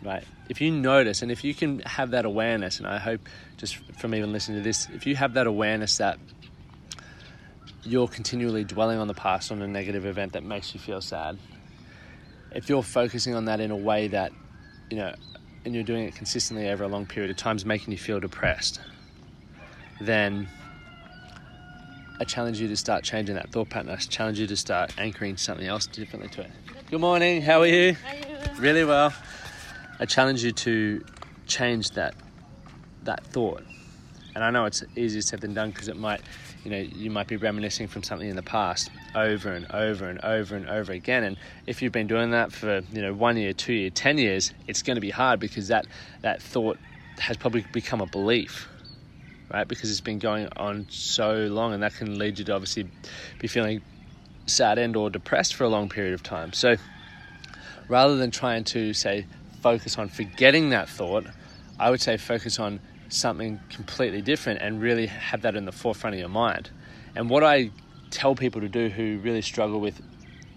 right? 0.00 0.22
If 0.48 0.60
you 0.60 0.70
notice 0.70 1.22
and 1.22 1.32
if 1.32 1.42
you 1.42 1.54
can 1.54 1.80
have 1.80 2.12
that 2.12 2.24
awareness, 2.24 2.78
and 2.78 2.86
I 2.86 2.98
hope 2.98 3.28
just 3.56 3.76
from 3.98 4.14
even 4.14 4.32
listening 4.32 4.58
to 4.58 4.64
this, 4.64 4.86
if 4.94 5.08
you 5.08 5.16
have 5.16 5.34
that 5.34 5.48
awareness 5.48 5.96
that 5.98 6.20
you're 7.82 8.06
continually 8.06 8.62
dwelling 8.62 9.00
on 9.00 9.08
the 9.08 9.14
past 9.14 9.50
on 9.50 9.60
a 9.60 9.66
negative 9.66 10.06
event 10.06 10.34
that 10.34 10.44
makes 10.44 10.72
you 10.72 10.78
feel 10.78 11.00
sad, 11.00 11.36
if 12.52 12.68
you're 12.68 12.82
focusing 12.82 13.34
on 13.34 13.46
that 13.46 13.58
in 13.58 13.72
a 13.72 13.76
way 13.76 14.06
that, 14.06 14.30
you 14.88 14.96
know, 14.96 15.12
and 15.64 15.74
you're 15.74 15.82
doing 15.82 16.04
it 16.04 16.14
consistently 16.14 16.68
over 16.68 16.84
a 16.84 16.88
long 16.88 17.06
period 17.06 17.28
of 17.28 17.36
time, 17.36 17.56
is 17.56 17.64
making 17.64 17.90
you 17.90 17.98
feel 17.98 18.20
depressed, 18.20 18.78
then 20.00 20.48
I 22.20 22.24
challenge 22.24 22.60
you 22.60 22.68
to 22.68 22.76
start 22.76 23.04
changing 23.04 23.34
that 23.34 23.50
thought 23.50 23.70
pattern. 23.70 23.90
I 23.90 23.96
challenge 23.96 24.38
you 24.38 24.46
to 24.46 24.56
start 24.56 24.94
anchoring 24.98 25.36
something 25.36 25.66
else 25.66 25.86
differently 25.86 26.28
to 26.30 26.42
it. 26.42 26.50
Good 26.90 27.00
morning, 27.00 27.42
how 27.42 27.60
are 27.60 27.66
you? 27.66 27.94
How 27.94 28.10
are 28.10 28.16
you? 28.16 28.60
Really 28.60 28.84
well. 28.84 29.12
I 29.98 30.06
challenge 30.06 30.44
you 30.44 30.52
to 30.52 31.04
change 31.46 31.90
that 31.92 32.14
that 33.04 33.24
thought. 33.26 33.62
And 34.34 34.44
I 34.44 34.50
know 34.50 34.66
it's 34.66 34.84
easier 34.96 35.22
said 35.22 35.40
than 35.40 35.54
done 35.54 35.70
because 35.70 35.88
it 35.88 35.96
might 35.96 36.20
you 36.64 36.70
know 36.70 36.78
you 36.78 37.10
might 37.10 37.28
be 37.28 37.36
reminiscing 37.36 37.86
from 37.86 38.02
something 38.02 38.28
in 38.28 38.34
the 38.34 38.42
past 38.42 38.90
over 39.14 39.52
and 39.52 39.70
over 39.70 40.08
and 40.08 40.20
over 40.24 40.56
and 40.56 40.68
over 40.68 40.92
again 40.92 41.22
and 41.22 41.36
if 41.66 41.80
you've 41.80 41.92
been 41.92 42.08
doing 42.08 42.32
that 42.32 42.50
for 42.50 42.80
you 42.92 43.00
know 43.00 43.14
one 43.14 43.36
year 43.36 43.52
two 43.52 43.72
year 43.72 43.88
ten 43.88 44.18
years 44.18 44.52
it's 44.66 44.82
going 44.82 44.96
to 44.96 45.00
be 45.00 45.10
hard 45.10 45.38
because 45.38 45.68
that 45.68 45.86
that 46.22 46.42
thought 46.42 46.76
has 47.18 47.36
probably 47.36 47.64
become 47.72 48.00
a 48.00 48.06
belief 48.06 48.68
right 49.56 49.68
because 49.68 49.90
it's 49.90 50.00
been 50.00 50.18
going 50.18 50.48
on 50.56 50.86
so 50.88 51.46
long 51.46 51.72
and 51.72 51.82
that 51.82 51.94
can 51.94 52.18
lead 52.18 52.38
you 52.38 52.44
to 52.44 52.52
obviously 52.52 52.88
be 53.38 53.48
feeling 53.48 53.82
sad 54.46 54.78
and 54.78 54.96
or 54.96 55.10
depressed 55.10 55.54
for 55.54 55.64
a 55.64 55.68
long 55.68 55.88
period 55.88 56.14
of 56.14 56.22
time 56.22 56.52
so 56.52 56.76
rather 57.88 58.16
than 58.16 58.30
trying 58.30 58.64
to 58.64 58.92
say 58.92 59.26
focus 59.60 59.98
on 59.98 60.08
forgetting 60.08 60.70
that 60.70 60.88
thought 60.88 61.26
i 61.78 61.90
would 61.90 62.00
say 62.00 62.16
focus 62.16 62.58
on 62.58 62.80
something 63.08 63.60
completely 63.70 64.22
different 64.22 64.60
and 64.60 64.80
really 64.80 65.06
have 65.06 65.42
that 65.42 65.56
in 65.56 65.64
the 65.64 65.72
forefront 65.72 66.14
of 66.14 66.20
your 66.20 66.28
mind. 66.28 66.70
And 67.14 67.30
what 67.30 67.42
I 67.44 67.70
tell 68.10 68.34
people 68.34 68.60
to 68.60 68.68
do 68.68 68.88
who 68.88 69.18
really 69.22 69.42
struggle 69.42 69.80
with 69.80 70.00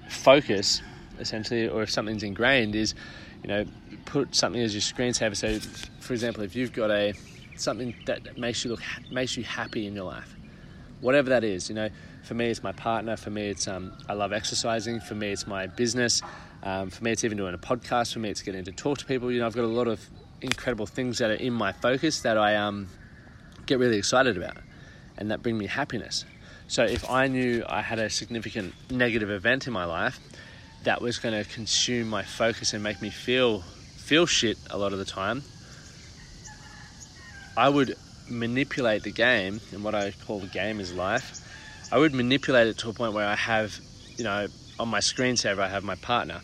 focus, 0.10 0.82
essentially, 1.20 1.68
or 1.68 1.84
if 1.84 1.90
something's 1.90 2.24
ingrained, 2.24 2.76
is 2.76 2.96
you 3.44 3.50
know 3.50 3.66
put 4.06 4.36
something 4.36 4.62
as 4.62 4.74
your 4.74 4.82
screensaver. 4.82 5.36
So, 5.36 5.60
for 6.00 6.14
example, 6.14 6.44
if 6.44 6.56
you've 6.56 6.74
got 6.74 6.92
a 6.92 7.14
something 7.62 7.96
that 8.06 8.38
makes 8.38 8.64
you 8.64 8.72
look 8.72 8.82
makes 9.12 9.38
you 9.38 9.44
happy 9.44 9.88
in 9.88 9.96
your 9.96 10.06
life, 10.06 10.36
whatever 11.02 11.30
that 11.30 11.44
is, 11.44 11.70
you 11.70 11.76
know. 11.76 11.90
For 12.24 12.34
me, 12.34 12.48
it's 12.50 12.64
my 12.64 12.74
partner. 12.74 13.16
For 13.16 13.30
me, 13.30 13.50
it's 13.50 13.68
um, 13.68 13.94
I 14.08 14.14
love 14.14 14.34
exercising. 14.34 15.00
For 15.00 15.16
me, 15.16 15.32
it's 15.32 15.48
my 15.48 15.68
business. 15.68 16.22
Um, 16.64 16.90
for 16.90 17.04
me, 17.04 17.12
it's 17.12 17.24
even 17.24 17.38
doing 17.38 17.54
a 17.54 17.58
podcast. 17.58 18.14
For 18.14 18.20
me, 18.20 18.30
it's 18.30 18.42
getting 18.42 18.66
to 18.66 18.72
talk 18.72 18.98
to 19.00 19.06
people. 19.06 19.32
You 19.32 19.40
know, 19.40 19.46
I've 19.46 19.56
got 19.56 19.64
a 19.64 19.68
lot 19.68 19.88
of 19.88 20.08
incredible 20.42 20.86
things 20.86 21.18
that 21.20 21.32
are 21.32 21.36
in 21.36 21.54
my 21.54 21.72
focus 21.72 22.22
that 22.22 22.38
I 22.38 22.56
um, 22.56 22.88
get 23.66 23.80
really 23.80 23.98
excited 23.98 24.38
about 24.38 24.58
and 25.18 25.32
that 25.32 25.42
bring 25.42 25.58
me 25.58 25.68
happiness. 25.68 26.26
So 26.68 26.84
if 26.84 27.10
I 27.10 27.28
knew 27.28 27.64
I 27.68 27.82
had 27.82 28.00
a 28.00 28.10
significant 28.10 28.74
negative 28.92 29.30
event 29.30 29.68
in 29.68 29.74
my 29.74 29.86
life 29.86 30.20
that 30.84 31.02
was 31.02 31.18
going 31.20 31.44
to 31.44 31.50
consume 31.50 32.10
my 32.10 32.24
focus 32.24 32.74
and 32.74 32.84
make 32.84 33.02
me 33.02 33.10
feel 33.10 33.64
feel 33.98 34.26
shit 34.26 34.58
a 34.72 34.78
lot 34.78 34.92
of 34.92 34.98
the 34.98 35.06
time, 35.06 35.44
I 37.58 37.70
would 37.70 37.98
manipulate 38.28 39.04
the 39.04 39.12
game, 39.12 39.62
and 39.72 39.84
what 39.84 39.96
I 39.96 40.12
call 40.26 40.40
the 40.40 40.48
game 40.48 40.80
is 40.80 40.94
life. 40.94 41.42
I 41.92 41.98
would 41.98 42.14
manipulate 42.14 42.68
it 42.68 42.78
to 42.80 42.90
a 42.90 42.94
point 42.94 43.14
where 43.14 43.26
I 43.26 43.36
have, 43.36 43.82
you 44.18 44.24
know, 44.24 44.48
on 44.78 44.88
my 44.88 45.00
screensaver 45.00 45.60
I 45.60 45.70
have 45.70 45.84
my 45.84 45.96
partner. 45.96 46.42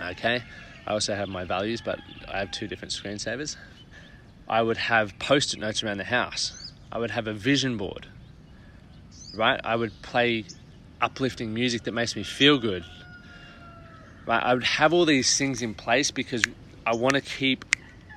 Okay, 0.00 0.42
I 0.86 0.92
also 0.92 1.14
have 1.14 1.28
my 1.28 1.44
values, 1.44 1.80
but 1.80 2.00
I 2.28 2.38
have 2.38 2.50
two 2.50 2.66
different 2.66 2.92
screensavers. 2.92 3.56
I 4.48 4.62
would 4.62 4.76
have 4.76 5.18
post-it 5.18 5.60
notes 5.60 5.82
around 5.82 5.98
the 5.98 6.04
house. 6.04 6.52
I 6.90 6.98
would 6.98 7.10
have 7.10 7.26
a 7.26 7.34
vision 7.34 7.76
board 7.76 8.08
right? 9.34 9.60
I 9.64 9.76
would 9.76 10.02
play 10.02 10.44
uplifting 11.00 11.54
music 11.54 11.84
that 11.84 11.92
makes 11.92 12.16
me 12.16 12.22
feel 12.22 12.58
good. 12.58 12.84
Right? 14.26 14.42
I 14.42 14.54
would 14.54 14.64
have 14.64 14.92
all 14.92 15.04
these 15.04 15.36
things 15.36 15.62
in 15.62 15.74
place 15.74 16.10
because 16.10 16.44
I 16.86 16.94
want 16.94 17.14
to 17.14 17.20
keep 17.20 17.64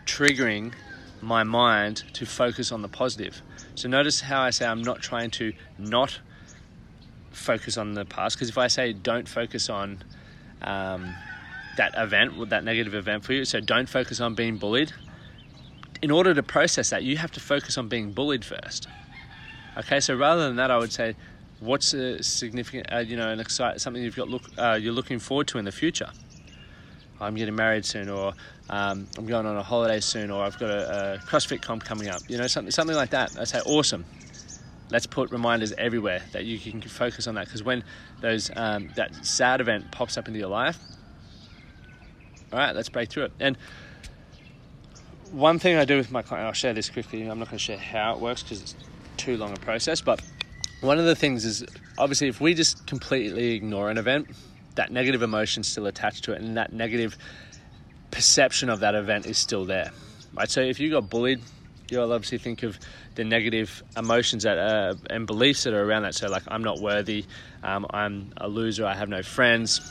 triggering 0.05 0.73
my 1.21 1.43
mind 1.43 2.03
to 2.13 2.25
focus 2.25 2.71
on 2.71 2.81
the 2.81 2.87
positive. 2.87 3.41
So 3.75 3.87
notice 3.87 4.21
how 4.21 4.41
I 4.41 4.49
say 4.49 4.65
I'm 4.65 4.81
not 4.81 5.01
trying 5.01 5.31
to 5.31 5.53
not 5.77 6.19
focus 7.31 7.77
on 7.77 7.93
the 7.93 8.05
past 8.05 8.35
because 8.35 8.49
if 8.49 8.57
I 8.57 8.67
say 8.67 8.93
don't 8.93 9.27
focus 9.27 9.69
on 9.69 10.03
um, 10.61 11.13
that 11.77 11.93
event, 11.97 12.49
that 12.49 12.63
negative 12.63 12.93
event 12.93 13.23
for 13.23 13.33
you, 13.33 13.45
so 13.45 13.59
don't 13.59 13.87
focus 13.89 14.19
on 14.19 14.35
being 14.35 14.57
bullied. 14.57 14.93
In 16.01 16.11
order 16.11 16.33
to 16.33 16.43
process 16.43 16.89
that, 16.89 17.03
you 17.03 17.17
have 17.17 17.31
to 17.31 17.39
focus 17.39 17.77
on 17.77 17.87
being 17.87 18.11
bullied 18.11 18.43
first. 18.43 18.87
Okay, 19.77 19.99
so 19.99 20.15
rather 20.15 20.47
than 20.47 20.57
that, 20.57 20.71
I 20.71 20.77
would 20.77 20.91
say, 20.91 21.15
what's 21.59 21.93
a 21.93 22.21
significant, 22.23 22.91
uh, 22.91 22.97
you 22.97 23.15
know, 23.15 23.29
an 23.29 23.39
excite, 23.39 23.79
something 23.79 24.03
you've 24.03 24.15
got 24.15 24.27
look, 24.27 24.43
uh, 24.57 24.77
you're 24.81 24.93
looking 24.93 25.19
forward 25.19 25.47
to 25.49 25.59
in 25.59 25.65
the 25.65 25.71
future. 25.71 26.09
I'm 27.21 27.35
getting 27.35 27.55
married 27.55 27.85
soon, 27.85 28.09
or 28.09 28.33
um, 28.69 29.07
I'm 29.17 29.25
going 29.25 29.45
on 29.45 29.55
a 29.55 29.63
holiday 29.63 29.99
soon, 29.99 30.31
or 30.31 30.43
I've 30.43 30.57
got 30.57 30.69
a, 30.69 31.13
a 31.13 31.17
CrossFit 31.19 31.61
comp 31.61 31.83
coming 31.83 32.09
up. 32.09 32.21
You 32.27 32.37
know, 32.37 32.47
something 32.47 32.71
something 32.71 32.95
like 32.95 33.11
that. 33.11 33.37
I 33.39 33.43
say, 33.43 33.59
awesome. 33.65 34.05
Let's 34.89 35.05
put 35.05 35.31
reminders 35.31 35.71
everywhere 35.77 36.21
that 36.33 36.43
you 36.43 36.59
can 36.59 36.81
focus 36.81 37.27
on 37.27 37.35
that 37.35 37.45
because 37.45 37.63
when 37.63 37.83
those 38.19 38.51
um, 38.55 38.89
that 38.95 39.25
sad 39.25 39.61
event 39.61 39.91
pops 39.91 40.17
up 40.17 40.27
into 40.27 40.39
your 40.39 40.49
life, 40.49 40.77
all 42.51 42.59
right, 42.59 42.75
let's 42.75 42.89
break 42.89 43.09
through 43.09 43.25
it. 43.25 43.31
And 43.39 43.57
one 45.31 45.59
thing 45.59 45.77
I 45.77 45.85
do 45.85 45.95
with 45.95 46.11
my 46.11 46.21
client, 46.21 46.45
I'll 46.45 46.53
share 46.53 46.73
this 46.73 46.89
quickly. 46.89 47.21
I'm 47.21 47.39
not 47.39 47.47
going 47.47 47.57
to 47.57 47.63
share 47.63 47.77
how 47.77 48.15
it 48.15 48.19
works 48.19 48.43
because 48.43 48.61
it's 48.61 48.75
too 49.17 49.37
long 49.37 49.53
a 49.53 49.55
process. 49.57 50.01
But 50.01 50.21
one 50.81 50.99
of 50.99 51.05
the 51.05 51.15
things 51.15 51.45
is 51.45 51.65
obviously 51.97 52.27
if 52.27 52.41
we 52.41 52.53
just 52.53 52.85
completely 52.87 53.53
ignore 53.53 53.89
an 53.89 53.97
event, 53.97 54.27
that 54.75 54.91
negative 54.91 55.21
emotion 55.21 55.63
still 55.63 55.87
attached 55.87 56.23
to 56.25 56.33
it, 56.33 56.41
and 56.41 56.57
that 56.57 56.73
negative 56.73 57.17
perception 58.09 58.69
of 58.69 58.81
that 58.81 58.95
event 58.95 59.25
is 59.25 59.37
still 59.37 59.65
there. 59.65 59.91
Right. 60.33 60.49
So 60.49 60.61
if 60.61 60.79
you 60.79 60.89
got 60.89 61.09
bullied, 61.09 61.41
you'll 61.89 62.11
obviously 62.11 62.37
think 62.37 62.63
of 62.63 62.79
the 63.15 63.23
negative 63.23 63.83
emotions 63.97 64.43
that 64.43 64.57
uh, 64.57 64.95
and 65.09 65.27
beliefs 65.27 65.63
that 65.63 65.73
are 65.73 65.83
around 65.83 66.03
that. 66.03 66.15
So 66.15 66.29
like 66.29 66.43
I'm 66.47 66.63
not 66.63 66.79
worthy, 66.79 67.25
um, 67.63 67.85
I'm 67.89 68.33
a 68.37 68.47
loser, 68.47 68.85
I 68.85 68.95
have 68.95 69.09
no 69.09 69.23
friends, 69.23 69.81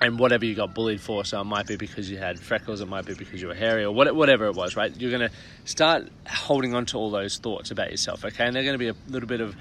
and 0.00 0.18
whatever 0.18 0.44
you 0.44 0.54
got 0.54 0.74
bullied 0.74 1.00
for. 1.00 1.24
So 1.24 1.40
it 1.40 1.44
might 1.44 1.66
be 1.66 1.76
because 1.76 2.10
you 2.10 2.18
had 2.18 2.38
freckles, 2.38 2.80
it 2.80 2.88
might 2.88 3.06
be 3.06 3.14
because 3.14 3.40
you 3.40 3.48
were 3.48 3.54
hairy, 3.54 3.84
or 3.84 3.92
whatever 3.92 4.46
it 4.46 4.54
was, 4.54 4.76
right? 4.76 4.94
You're 4.98 5.10
going 5.10 5.28
to 5.28 5.36
start 5.64 6.08
holding 6.26 6.74
on 6.74 6.86
to 6.86 6.98
all 6.98 7.10
those 7.10 7.38
thoughts 7.38 7.70
about 7.70 7.90
yourself, 7.90 8.24
okay? 8.24 8.44
And 8.44 8.54
they're 8.54 8.64
going 8.64 8.74
to 8.74 8.78
be 8.78 8.88
a 8.88 8.96
little 9.08 9.28
bit 9.28 9.40
of, 9.40 9.56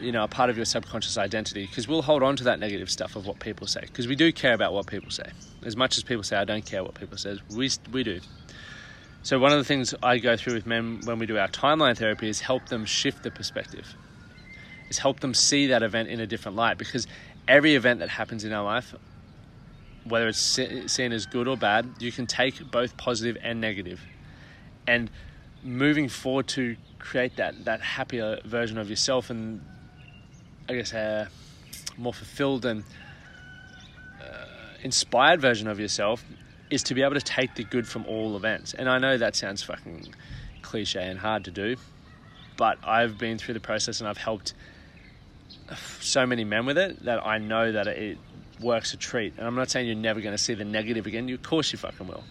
you 0.00 0.12
know, 0.12 0.24
a 0.24 0.28
part 0.28 0.50
of 0.50 0.56
your 0.56 0.66
subconscious 0.66 1.16
identity 1.18 1.66
because 1.66 1.88
we'll 1.88 2.02
hold 2.02 2.22
on 2.22 2.36
to 2.36 2.44
that 2.44 2.58
negative 2.58 2.90
stuff 2.90 3.16
of 3.16 3.26
what 3.26 3.40
people 3.40 3.66
say 3.66 3.80
because 3.80 4.06
we 4.06 4.16
do 4.16 4.32
care 4.32 4.54
about 4.54 4.72
what 4.72 4.86
people 4.86 5.10
say. 5.10 5.30
As 5.64 5.76
much 5.76 5.96
as 5.96 6.04
people 6.04 6.22
say, 6.22 6.36
I 6.36 6.44
don't 6.44 6.64
care 6.64 6.84
what 6.84 6.94
people 6.94 7.16
say, 7.16 7.38
we, 7.54 7.70
we 7.92 8.02
do. 8.02 8.20
So 9.22 9.38
one 9.38 9.52
of 9.52 9.58
the 9.58 9.64
things 9.64 9.94
I 10.02 10.18
go 10.18 10.36
through 10.36 10.54
with 10.54 10.66
men 10.66 11.00
when 11.04 11.18
we 11.18 11.26
do 11.26 11.38
our 11.38 11.48
timeline 11.48 11.96
therapy 11.96 12.28
is 12.28 12.40
help 12.40 12.66
them 12.68 12.84
shift 12.84 13.22
the 13.22 13.30
perspective. 13.30 13.94
Is 14.88 14.98
help 14.98 15.20
them 15.20 15.34
see 15.34 15.68
that 15.68 15.82
event 15.82 16.08
in 16.08 16.20
a 16.20 16.26
different 16.26 16.56
light 16.56 16.78
because 16.78 17.06
every 17.48 17.74
event 17.74 18.00
that 18.00 18.08
happens 18.08 18.44
in 18.44 18.52
our 18.52 18.64
life 18.64 18.94
whether 20.08 20.28
it's 20.28 20.38
seen 20.38 21.12
as 21.12 21.26
good 21.26 21.48
or 21.48 21.56
bad, 21.56 21.88
you 21.98 22.12
can 22.12 22.26
take 22.26 22.70
both 22.70 22.96
positive 22.96 23.36
and 23.42 23.60
negative. 23.60 24.00
And 24.86 25.10
moving 25.62 26.08
forward 26.08 26.46
to 26.48 26.76
create 26.98 27.36
that, 27.36 27.64
that 27.64 27.80
happier 27.80 28.40
version 28.44 28.78
of 28.78 28.88
yourself 28.88 29.30
and 29.30 29.60
I 30.68 30.74
guess 30.74 30.92
a 30.92 31.28
more 31.96 32.12
fulfilled 32.12 32.64
and 32.64 32.82
uh, 34.20 34.46
inspired 34.82 35.40
version 35.40 35.68
of 35.68 35.78
yourself 35.78 36.24
is 36.70 36.82
to 36.84 36.94
be 36.94 37.02
able 37.02 37.14
to 37.14 37.20
take 37.20 37.54
the 37.54 37.62
good 37.62 37.86
from 37.86 38.04
all 38.06 38.36
events. 38.36 38.74
And 38.74 38.88
I 38.88 38.98
know 38.98 39.16
that 39.16 39.36
sounds 39.36 39.62
fucking 39.62 40.12
cliche 40.62 41.06
and 41.06 41.18
hard 41.18 41.44
to 41.44 41.52
do, 41.52 41.76
but 42.56 42.78
I've 42.84 43.16
been 43.16 43.38
through 43.38 43.54
the 43.54 43.60
process 43.60 44.00
and 44.00 44.08
I've 44.08 44.18
helped 44.18 44.54
so 46.00 46.26
many 46.26 46.44
men 46.44 46.66
with 46.66 46.78
it 46.78 47.04
that 47.04 47.24
I 47.24 47.38
know 47.38 47.70
that 47.70 47.86
it 47.86 48.18
works 48.60 48.92
a 48.92 48.96
treat. 48.96 49.34
And 49.36 49.46
I'm 49.46 49.54
not 49.54 49.70
saying 49.70 49.86
you're 49.86 49.96
never 49.96 50.20
going 50.20 50.34
to 50.34 50.42
see 50.42 50.54
the 50.54 50.64
negative 50.64 51.06
again. 51.06 51.30
Of 51.30 51.42
course, 51.42 51.70
you 51.72 51.78
fucking 51.78 52.08
will. 52.08 52.24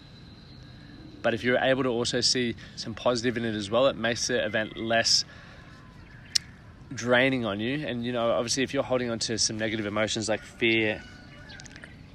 But 1.22 1.32
if 1.32 1.42
you're 1.42 1.58
able 1.58 1.84
to 1.84 1.88
also 1.88 2.20
see 2.20 2.54
some 2.76 2.94
positive 2.94 3.36
in 3.36 3.44
it 3.46 3.54
as 3.54 3.70
well, 3.70 3.86
it 3.86 3.96
makes 3.96 4.26
the 4.26 4.44
event 4.44 4.76
less 4.76 5.24
draining 6.94 7.44
on 7.44 7.60
you. 7.60 7.86
And 7.86 8.04
you 8.04 8.12
know, 8.12 8.30
obviously, 8.30 8.62
if 8.62 8.74
you're 8.74 8.82
holding 8.82 9.10
on 9.10 9.18
to 9.20 9.38
some 9.38 9.58
negative 9.58 9.86
emotions 9.86 10.28
like 10.28 10.42
fear, 10.42 11.02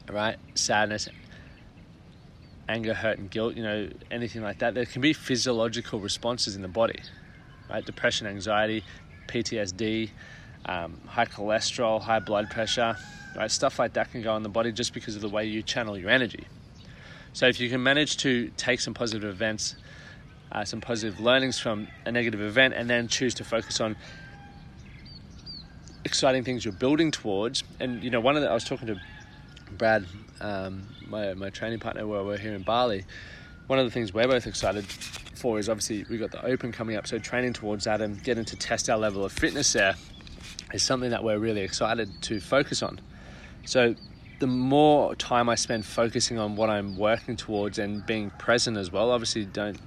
right, 0.09 0.37
sadness, 0.55 1.07
anger, 2.67 2.93
hurt, 2.93 3.19
and 3.19 3.29
guilt, 3.29 3.55
you 3.55 3.63
know, 3.63 3.89
anything 4.09 4.41
like 4.41 4.59
that, 4.59 4.73
there 4.73 4.85
can 4.85 5.01
be 5.01 5.13
physiological 5.13 5.99
responses 5.99 6.55
in 6.55 6.61
the 6.61 6.67
body, 6.67 6.99
right? 7.69 7.85
Depression, 7.85 8.27
anxiety, 8.27 8.83
PTSD, 9.27 10.09
um, 10.65 10.99
high 11.07 11.25
cholesterol, 11.25 12.01
high 12.01 12.19
blood 12.19 12.49
pressure 12.49 12.95
right? 13.35 13.51
Stuff 13.51 13.79
like 13.79 13.93
that 13.93 14.11
can 14.11 14.21
go 14.21 14.35
in 14.35 14.43
the 14.43 14.49
body 14.49 14.71
just 14.71 14.93
because 14.93 15.15
of 15.15 15.21
the 15.21 15.29
way 15.29 15.45
you 15.45 15.61
channel 15.61 15.97
your 15.97 16.09
energy. 16.09 16.47
So 17.33 17.47
if 17.47 17.59
you 17.59 17.69
can 17.69 17.81
manage 17.81 18.17
to 18.17 18.51
take 18.57 18.81
some 18.81 18.93
positive 18.93 19.29
events, 19.29 19.75
uh, 20.51 20.65
some 20.65 20.81
positive 20.81 21.19
learnings 21.19 21.59
from 21.59 21.87
a 22.05 22.11
negative 22.11 22.41
event, 22.41 22.73
and 22.73 22.89
then 22.89 23.07
choose 23.07 23.33
to 23.35 23.43
focus 23.43 23.79
on 23.79 23.95
exciting 26.05 26.43
things 26.43 26.65
you're 26.65 26.73
building 26.73 27.11
towards. 27.11 27.63
And 27.79 28.03
you 28.03 28.09
know, 28.09 28.19
one 28.19 28.35
of 28.35 28.41
the 28.41 28.49
I 28.49 28.53
was 28.53 28.63
talking 28.63 28.87
to 28.87 28.99
Brad, 29.77 30.05
um, 30.39 30.83
my 31.07 31.33
my 31.33 31.49
training 31.49 31.79
partner, 31.79 32.05
where 32.07 32.23
we're 32.23 32.37
here 32.37 32.53
in 32.53 32.63
Bali. 32.63 33.05
One 33.67 33.79
of 33.79 33.85
the 33.85 33.91
things 33.91 34.13
we're 34.13 34.27
both 34.27 34.47
excited 34.47 34.85
for 34.85 35.57
is 35.57 35.69
obviously 35.69 36.05
we 36.09 36.17
got 36.17 36.31
the 36.31 36.43
Open 36.45 36.71
coming 36.71 36.95
up, 36.95 37.07
so 37.07 37.17
training 37.19 37.53
towards 37.53 37.85
that 37.85 38.01
and 38.01 38.21
getting 38.23 38.45
to 38.45 38.55
test 38.55 38.89
our 38.89 38.97
level 38.97 39.23
of 39.23 39.31
fitness 39.31 39.73
there 39.73 39.95
is 40.73 40.83
something 40.83 41.09
that 41.09 41.23
we're 41.23 41.37
really 41.37 41.61
excited 41.61 42.09
to 42.23 42.39
focus 42.39 42.81
on. 42.83 42.99
So 43.65 43.95
the 44.39 44.47
more 44.47 45.15
time 45.15 45.49
I 45.49 45.55
spend 45.55 45.85
focusing 45.85 46.39
on 46.39 46.55
what 46.55 46.69
I'm 46.69 46.97
working 46.97 47.35
towards 47.35 47.77
and 47.77 48.05
being 48.05 48.31
present 48.31 48.77
as 48.77 48.91
well, 48.91 49.11
obviously 49.11 49.45
don't, 49.45 49.77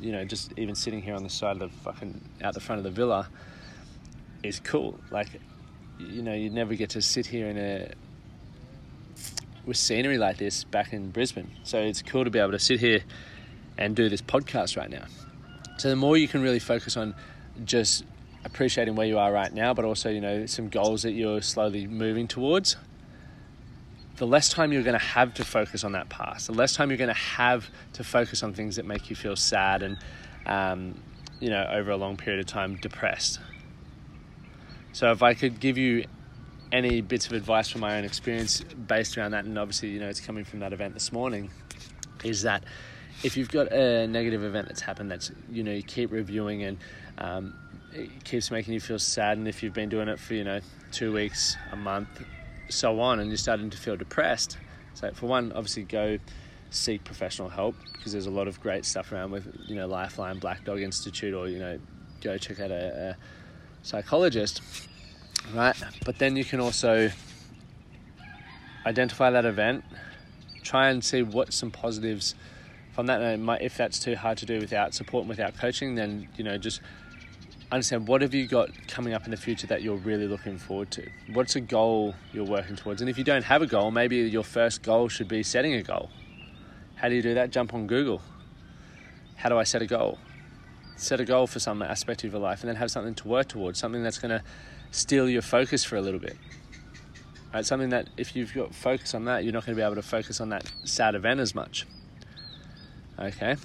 you 0.00 0.12
know, 0.12 0.24
just 0.24 0.52
even 0.58 0.74
sitting 0.74 1.00
here 1.00 1.14
on 1.14 1.22
the 1.22 1.30
side 1.30 1.52
of 1.52 1.60
the 1.60 1.68
fucking, 1.68 2.20
out 2.42 2.54
the 2.54 2.60
front 2.60 2.78
of 2.78 2.84
the 2.84 2.90
villa 2.90 3.28
is 4.42 4.58
cool. 4.60 4.98
Like, 5.10 5.28
you 6.08 6.22
know, 6.22 6.34
you'd 6.34 6.52
never 6.52 6.74
get 6.74 6.90
to 6.90 7.02
sit 7.02 7.26
here 7.26 7.46
in 7.46 7.58
a, 7.58 7.92
with 9.66 9.76
scenery 9.76 10.18
like 10.18 10.38
this 10.38 10.64
back 10.64 10.92
in 10.92 11.10
Brisbane. 11.10 11.50
So 11.64 11.78
it's 11.78 12.02
cool 12.02 12.24
to 12.24 12.30
be 12.30 12.38
able 12.38 12.52
to 12.52 12.58
sit 12.58 12.80
here 12.80 13.00
and 13.78 13.94
do 13.94 14.08
this 14.08 14.22
podcast 14.22 14.76
right 14.76 14.90
now. 14.90 15.04
So 15.78 15.88
the 15.88 15.96
more 15.96 16.16
you 16.16 16.28
can 16.28 16.42
really 16.42 16.58
focus 16.58 16.96
on 16.96 17.14
just 17.64 18.04
appreciating 18.44 18.94
where 18.96 19.06
you 19.06 19.18
are 19.18 19.32
right 19.32 19.52
now, 19.52 19.74
but 19.74 19.84
also, 19.84 20.10
you 20.10 20.20
know, 20.20 20.46
some 20.46 20.68
goals 20.68 21.02
that 21.02 21.12
you're 21.12 21.42
slowly 21.42 21.86
moving 21.86 22.26
towards 22.26 22.76
the 24.20 24.26
less 24.26 24.50
time 24.50 24.70
you're 24.70 24.82
going 24.82 24.98
to 24.98 25.04
have 25.04 25.32
to 25.32 25.44
focus 25.44 25.82
on 25.82 25.92
that 25.92 26.10
past, 26.10 26.46
the 26.46 26.52
less 26.52 26.74
time 26.74 26.90
you're 26.90 26.98
going 26.98 27.08
to 27.08 27.14
have 27.14 27.70
to 27.94 28.04
focus 28.04 28.42
on 28.42 28.52
things 28.52 28.76
that 28.76 28.84
make 28.84 29.08
you 29.08 29.16
feel 29.16 29.34
sad 29.34 29.82
and, 29.82 29.96
um, 30.44 30.94
you 31.40 31.48
know, 31.48 31.66
over 31.72 31.90
a 31.90 31.96
long 31.96 32.18
period 32.18 32.38
of 32.38 32.44
time, 32.44 32.76
depressed. 32.76 33.40
So 34.92 35.10
if 35.12 35.22
I 35.22 35.34
could 35.34 35.60
give 35.60 35.78
you 35.78 36.04
any 36.72 37.00
bits 37.00 37.26
of 37.26 37.32
advice 37.32 37.68
from 37.68 37.80
my 37.80 37.98
own 37.98 38.04
experience 38.04 38.60
based 38.60 39.16
around 39.16 39.32
that, 39.32 39.44
and 39.44 39.58
obviously, 39.58 39.90
you 39.90 40.00
know, 40.00 40.08
it's 40.08 40.20
coming 40.20 40.44
from 40.44 40.60
that 40.60 40.72
event 40.72 40.94
this 40.94 41.12
morning, 41.12 41.50
is 42.24 42.42
that 42.42 42.64
if 43.22 43.36
you've 43.36 43.50
got 43.50 43.72
a 43.72 44.06
negative 44.06 44.42
event 44.42 44.68
that's 44.68 44.80
happened, 44.80 45.10
that's, 45.10 45.30
you 45.50 45.62
know, 45.62 45.72
you 45.72 45.82
keep 45.82 46.10
reviewing 46.10 46.62
and 46.62 46.78
um, 47.18 47.54
it 47.92 48.24
keeps 48.24 48.50
making 48.50 48.74
you 48.74 48.80
feel 48.80 48.98
sad, 48.98 49.38
and 49.38 49.48
if 49.48 49.62
you've 49.62 49.74
been 49.74 49.88
doing 49.88 50.08
it 50.08 50.18
for, 50.18 50.34
you 50.34 50.44
know, 50.44 50.60
two 50.92 51.12
weeks, 51.12 51.56
a 51.72 51.76
month, 51.76 52.08
so 52.68 53.00
on, 53.00 53.20
and 53.20 53.28
you're 53.28 53.36
starting 53.36 53.70
to 53.70 53.78
feel 53.78 53.96
depressed. 53.96 54.58
So, 54.94 55.10
for 55.12 55.26
one, 55.26 55.52
obviously 55.52 55.84
go 55.84 56.18
seek 56.70 57.02
professional 57.04 57.48
help 57.48 57.74
because 57.92 58.12
there's 58.12 58.26
a 58.26 58.30
lot 58.30 58.46
of 58.46 58.60
great 58.60 58.84
stuff 58.84 59.12
around 59.12 59.32
with 59.32 59.52
you 59.66 59.74
know 59.74 59.86
Lifeline, 59.86 60.38
Black 60.38 60.64
Dog 60.64 60.80
Institute, 60.80 61.34
or 61.34 61.48
you 61.48 61.58
know 61.58 61.78
go 62.20 62.38
check 62.38 62.60
out 62.60 62.70
a, 62.70 63.10
a 63.10 63.16
psychologist. 63.82 64.62
right? 65.54 65.76
But 66.04 66.18
then 66.18 66.36
you 66.36 66.44
can 66.44 66.60
also 66.60 67.10
identify 68.86 69.30
that 69.30 69.44
event, 69.44 69.84
try 70.62 70.88
and 70.90 71.04
see 71.04 71.22
what 71.22 71.52
some 71.52 71.70
positives 71.70 72.34
from 72.92 73.06
that. 73.06 73.20
And 73.20 73.48
if 73.60 73.76
that's 73.76 73.98
too 73.98 74.16
hard 74.16 74.38
to 74.38 74.46
do 74.46 74.58
without 74.58 74.94
support 74.94 75.22
and 75.22 75.28
without 75.28 75.56
coaching, 75.56 75.94
then 75.94 76.28
you 76.36 76.44
know 76.44 76.58
just 76.58 76.80
understand 77.72 78.08
what 78.08 78.20
have 78.20 78.34
you 78.34 78.46
got 78.46 78.68
coming 78.88 79.14
up 79.14 79.24
in 79.24 79.30
the 79.30 79.36
future 79.36 79.66
that 79.68 79.82
you're 79.82 79.96
really 79.96 80.26
looking 80.26 80.58
forward 80.58 80.90
to. 80.90 81.08
What's 81.32 81.54
a 81.54 81.60
goal 81.60 82.14
you're 82.32 82.44
working 82.44 82.76
towards? 82.76 83.00
And 83.00 83.08
if 83.08 83.16
you 83.16 83.24
don't 83.24 83.44
have 83.44 83.62
a 83.62 83.66
goal, 83.66 83.90
maybe 83.90 84.16
your 84.16 84.42
first 84.42 84.82
goal 84.82 85.08
should 85.08 85.28
be 85.28 85.42
setting 85.42 85.74
a 85.74 85.82
goal. 85.82 86.10
How 86.96 87.08
do 87.08 87.14
you 87.14 87.22
do 87.22 87.34
that? 87.34 87.50
Jump 87.50 87.72
on 87.72 87.86
Google. 87.86 88.20
How 89.36 89.48
do 89.48 89.56
I 89.56 89.64
set 89.64 89.82
a 89.82 89.86
goal? 89.86 90.18
Set 91.00 91.18
a 91.18 91.24
goal 91.24 91.46
for 91.46 91.60
some 91.60 91.80
aspect 91.80 92.24
of 92.24 92.32
your 92.32 92.42
life 92.42 92.60
and 92.60 92.68
then 92.68 92.76
have 92.76 92.90
something 92.90 93.14
to 93.14 93.26
work 93.26 93.48
towards, 93.48 93.78
something 93.78 94.02
that's 94.02 94.18
going 94.18 94.30
to 94.30 94.42
steal 94.90 95.30
your 95.30 95.40
focus 95.40 95.82
for 95.82 95.96
a 95.96 96.02
little 96.02 96.20
bit. 96.20 96.36
Right, 97.54 97.64
something 97.64 97.88
that 97.88 98.10
if 98.18 98.36
you've 98.36 98.52
got 98.52 98.74
focus 98.74 99.14
on 99.14 99.24
that, 99.24 99.42
you're 99.42 99.52
not 99.54 99.64
going 99.64 99.74
to 99.74 99.80
be 99.80 99.84
able 99.84 99.94
to 99.94 100.02
focus 100.02 100.42
on 100.42 100.50
that 100.50 100.70
sad 100.84 101.14
event 101.14 101.40
as 101.40 101.54
much. 101.54 101.86
Okay? 103.18 103.56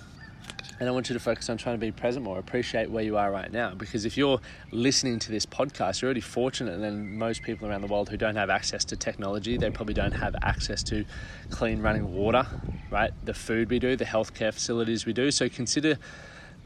And 0.79 0.87
I 0.87 0.91
want 0.93 1.09
you 1.09 1.13
to 1.13 1.19
focus 1.19 1.49
on 1.49 1.57
trying 1.57 1.75
to 1.75 1.85
be 1.85 1.91
present 1.91 2.23
more, 2.23 2.39
appreciate 2.39 2.89
where 2.89 3.03
you 3.03 3.17
are 3.17 3.29
right 3.29 3.51
now. 3.51 3.73
Because 3.75 4.05
if 4.05 4.15
you're 4.15 4.39
listening 4.71 5.19
to 5.19 5.31
this 5.31 5.45
podcast, 5.45 6.01
you're 6.01 6.07
already 6.07 6.21
fortunate 6.21 6.79
than 6.79 7.17
most 7.17 7.43
people 7.43 7.67
around 7.67 7.81
the 7.81 7.87
world 7.87 8.07
who 8.07 8.15
don't 8.15 8.37
have 8.37 8.49
access 8.49 8.85
to 8.85 8.95
technology. 8.95 9.57
They 9.57 9.69
probably 9.71 9.93
don't 9.93 10.13
have 10.13 10.35
access 10.41 10.83
to 10.83 11.03
clean 11.49 11.81
running 11.81 12.13
water, 12.13 12.47
right? 12.91 13.11
The 13.25 13.33
food 13.33 13.69
we 13.69 13.79
do, 13.79 13.97
the 13.97 14.05
healthcare 14.05 14.53
facilities 14.53 15.05
we 15.05 15.11
do. 15.11 15.31
So 15.31 15.49
consider, 15.49 15.97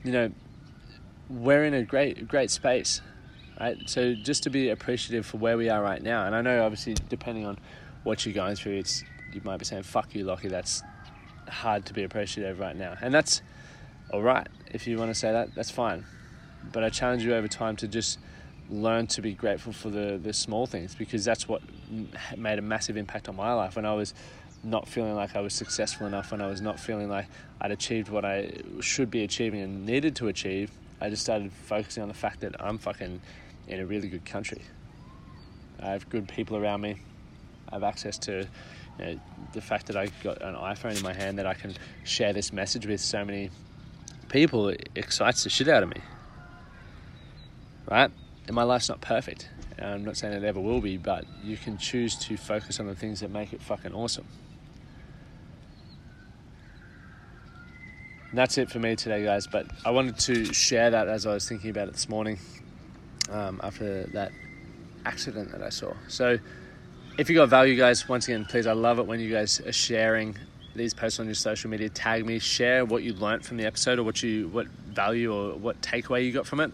you 0.03 0.12
know, 0.12 0.32
we're 1.29 1.63
in 1.65 1.73
a 1.73 1.83
great, 1.83 2.27
great 2.27 2.49
space, 2.49 3.01
right? 3.59 3.77
So 3.87 4.15
just 4.15 4.43
to 4.43 4.49
be 4.49 4.69
appreciative 4.69 5.25
for 5.25 5.37
where 5.37 5.57
we 5.57 5.69
are 5.69 5.81
right 5.81 6.01
now. 6.01 6.25
And 6.25 6.35
I 6.35 6.41
know, 6.41 6.63
obviously, 6.63 6.95
depending 7.07 7.45
on 7.45 7.57
what 8.03 8.25
you're 8.25 8.33
going 8.33 8.55
through, 8.55 8.77
it's 8.77 9.03
you 9.33 9.41
might 9.43 9.57
be 9.57 9.65
saying, 9.65 9.83
"Fuck 9.83 10.15
you, 10.15 10.25
Lachie." 10.25 10.49
That's 10.49 10.81
hard 11.47 11.85
to 11.85 11.93
be 11.93 12.03
appreciative 12.03 12.59
right 12.59 12.75
now, 12.75 12.95
and 13.01 13.13
that's 13.13 13.41
all 14.11 14.21
right. 14.21 14.47
If 14.71 14.87
you 14.87 14.97
want 14.97 15.11
to 15.11 15.15
say 15.15 15.31
that, 15.31 15.53
that's 15.55 15.71
fine. 15.71 16.05
But 16.71 16.83
I 16.83 16.89
challenge 16.89 17.23
you 17.23 17.35
over 17.35 17.47
time 17.47 17.75
to 17.77 17.87
just 17.87 18.19
learn 18.69 19.07
to 19.07 19.21
be 19.21 19.33
grateful 19.33 19.73
for 19.73 19.89
the, 19.89 20.19
the 20.21 20.33
small 20.33 20.67
things 20.67 20.93
because 20.93 21.25
that's 21.25 21.47
what 21.47 21.61
made 22.37 22.59
a 22.59 22.61
massive 22.61 22.97
impact 22.97 23.27
on 23.27 23.35
my 23.35 23.51
life 23.53 23.75
when 23.75 23.85
I 23.85 23.93
was 23.93 24.13
not 24.63 24.87
feeling 24.87 25.15
like 25.15 25.35
I 25.35 25.41
was 25.41 25.53
successful 25.53 26.05
enough, 26.05 26.31
when 26.31 26.41
I 26.41 26.47
was 26.47 26.61
not 26.61 26.79
feeling 26.79 27.09
like 27.09 27.27
I'd 27.61 27.71
achieved 27.71 28.09
what 28.09 28.25
I 28.25 28.51
should 28.81 29.09
be 29.09 29.23
achieving 29.23 29.61
and 29.61 29.85
needed 29.85 30.15
to 30.17 30.27
achieve. 30.27 30.71
I 31.01 31.09
just 31.09 31.21
started 31.21 31.51
focusing 31.51 32.03
on 32.03 32.09
the 32.09 32.15
fact 32.15 32.41
that 32.41 32.62
I'm 32.62 32.77
fucking 32.77 33.21
in 33.67 33.79
a 33.79 33.85
really 33.85 34.07
good 34.09 34.25
country. 34.25 34.62
I 35.81 35.91
have 35.91 36.09
good 36.09 36.27
people 36.27 36.57
around 36.57 36.81
me. 36.81 36.97
I 37.69 37.75
have 37.75 37.83
access 37.83 38.17
to 38.19 38.47
you 38.99 39.05
know, 39.05 39.19
the 39.53 39.62
fact 39.62 39.88
that 39.88 39.95
I 39.95 40.07
got 40.23 40.41
an 40.41 40.55
iPhone 40.55 40.97
in 40.97 41.03
my 41.03 41.13
hand 41.13 41.39
that 41.39 41.45
I 41.45 41.53
can 41.53 41.73
share 42.03 42.33
this 42.33 42.51
message 42.51 42.85
with 42.85 42.99
so 42.99 43.23
many 43.23 43.49
people 44.29 44.69
it 44.69 44.89
excites 44.95 45.43
the 45.43 45.49
shit 45.49 45.67
out 45.67 45.83
of 45.83 45.89
me. 45.89 46.01
Right? 47.89 48.12
And 48.47 48.55
my 48.55 48.63
life's 48.63 48.89
not 48.89 49.01
perfect. 49.01 49.49
I'm 49.81 50.03
not 50.03 50.17
saying 50.17 50.33
it 50.33 50.43
ever 50.43 50.59
will 50.59 50.81
be, 50.81 50.97
but 50.97 51.25
you 51.43 51.55
can 51.55 51.77
choose 51.77 52.15
to 52.17 52.35
focus 52.35 52.79
on 52.79 52.88
the 52.88 52.95
things 52.95 53.21
that 53.21 53.31
make 53.31 53.53
it 53.53 53.62
fucking 53.62 53.93
awesome. 53.93 54.25
And 58.29 58.37
that's 58.37 58.57
it 58.57 58.69
for 58.69 58.79
me 58.79 58.95
today, 58.95 59.23
guys. 59.23 59.47
But 59.47 59.67
I 59.85 59.91
wanted 59.91 60.17
to 60.19 60.53
share 60.53 60.91
that 60.91 61.07
as 61.07 61.25
I 61.25 61.33
was 61.33 61.47
thinking 61.47 61.69
about 61.69 61.87
it 61.87 61.93
this 61.93 62.09
morning 62.09 62.39
um, 63.31 63.59
after 63.63 64.03
that 64.13 64.31
accident 65.05 65.51
that 65.51 65.63
I 65.63 65.69
saw. 65.69 65.93
So, 66.07 66.37
if 67.17 67.29
you 67.29 67.35
got 67.35 67.49
value, 67.49 67.75
guys, 67.75 68.07
once 68.07 68.27
again, 68.27 68.45
please, 68.45 68.65
I 68.65 68.73
love 68.73 68.99
it 68.99 69.05
when 69.05 69.19
you 69.19 69.31
guys 69.31 69.59
are 69.61 69.73
sharing 69.73 70.37
these 70.75 70.93
posts 70.93 71.19
on 71.19 71.25
your 71.25 71.35
social 71.35 71.69
media, 71.69 71.89
tag 71.89 72.25
me, 72.25 72.39
share 72.39 72.85
what 72.85 73.03
you 73.03 73.13
learned 73.13 73.45
from 73.45 73.57
the 73.57 73.65
episode 73.65 73.99
or 73.99 74.03
what 74.03 74.21
you 74.23 74.47
what 74.49 74.67
value 74.67 75.33
or 75.33 75.57
what 75.57 75.81
takeaway 75.81 76.25
you 76.25 76.31
got 76.31 76.47
from 76.47 76.59
it. 76.59 76.71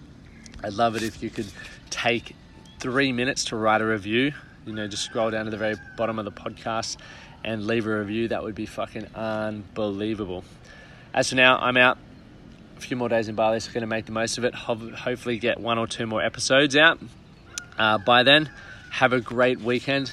I'd 0.63 0.73
love 0.73 0.95
it 0.95 1.03
if 1.03 1.23
you 1.23 1.29
could 1.29 1.47
take 1.89 2.35
three 2.79 3.11
minutes 3.11 3.45
to 3.45 3.55
write 3.55 3.81
a 3.81 3.85
review. 3.85 4.33
You 4.65 4.73
know, 4.73 4.87
just 4.87 5.03
scroll 5.03 5.31
down 5.31 5.45
to 5.45 5.51
the 5.51 5.57
very 5.57 5.75
bottom 5.97 6.19
of 6.19 6.25
the 6.25 6.31
podcast 6.31 6.97
and 7.43 7.65
leave 7.65 7.87
a 7.87 7.99
review. 7.99 8.27
That 8.27 8.43
would 8.43 8.55
be 8.55 8.65
fucking 8.65 9.07
unbelievable. 9.15 10.43
As 11.15 11.30
for 11.30 11.36
now, 11.36 11.58
I'm 11.60 11.78
out. 11.78 11.97
A 12.75 12.82
few 12.82 12.97
more 12.97 13.08
days 13.08 13.30
in 13.30 13.36
Bali, 13.36 13.62
so 13.62 13.69
I'm 13.69 13.73
going 13.73 13.82
to 13.84 13.88
make 13.88 14.06
the 14.06 14.12
most 14.12 14.38
of 14.38 14.43
it. 14.43 14.54
hopefully, 14.54 15.38
get 15.38 15.62
one 15.62 15.78
or 15.78 15.88
two 15.88 16.06
more 16.06 16.21
episodes 16.21 16.75
out. 16.75 16.99
Uh, 17.78 17.97
by 17.99 18.23
then, 18.23 18.49
have 18.91 19.13
a 19.13 19.21
great 19.21 19.62
weekend, 19.62 20.12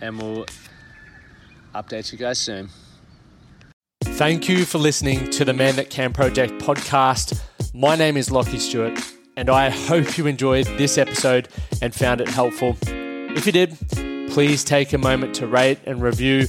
and 0.00 0.16
we'll 0.16 0.46
update 1.74 2.12
you 2.12 2.18
guys 2.18 2.38
soon. 2.38 2.68
Thank 4.04 4.48
you 4.48 4.64
for 4.64 4.78
listening 4.78 5.28
to 5.30 5.44
the 5.44 5.52
Man 5.52 5.74
That 5.74 5.90
Can 5.90 6.12
Project 6.12 6.52
podcast. 6.62 7.42
My 7.74 7.96
name 7.96 8.16
is 8.16 8.28
Lachie 8.28 8.60
Stuart, 8.60 8.96
and 9.36 9.50
I 9.50 9.70
hope 9.70 10.16
you 10.16 10.28
enjoyed 10.28 10.66
this 10.78 10.98
episode 10.98 11.48
and 11.82 11.92
found 11.92 12.20
it 12.20 12.28
helpful. 12.28 12.76
If 12.86 13.44
you 13.44 13.50
did, 13.50 13.76
please 14.30 14.62
take 14.62 14.92
a 14.92 14.98
moment 14.98 15.34
to 15.34 15.48
rate 15.48 15.80
and 15.84 16.00
review 16.00 16.46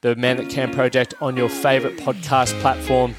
the 0.00 0.16
Man 0.16 0.38
That 0.38 0.50
Can 0.50 0.72
Project 0.72 1.14
on 1.20 1.36
your 1.36 1.48
favorite 1.48 1.98
podcast 1.98 2.60
platform. 2.60 3.14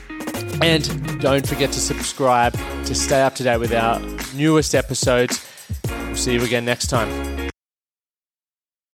And 0.62 1.22
don't 1.22 1.46
forget 1.46 1.72
to 1.72 1.80
subscribe 1.80 2.54
to 2.86 2.96
stay 2.96 3.22
up 3.22 3.36
to 3.36 3.44
date 3.44 3.58
with 3.58 3.74
our 3.74 4.00
newest 4.36 4.74
episodes. 4.74 5.46
We'll 5.90 6.16
see 6.16 6.34
you 6.34 6.44
again 6.44 6.66
next 6.66 6.88
time. 6.88 7.35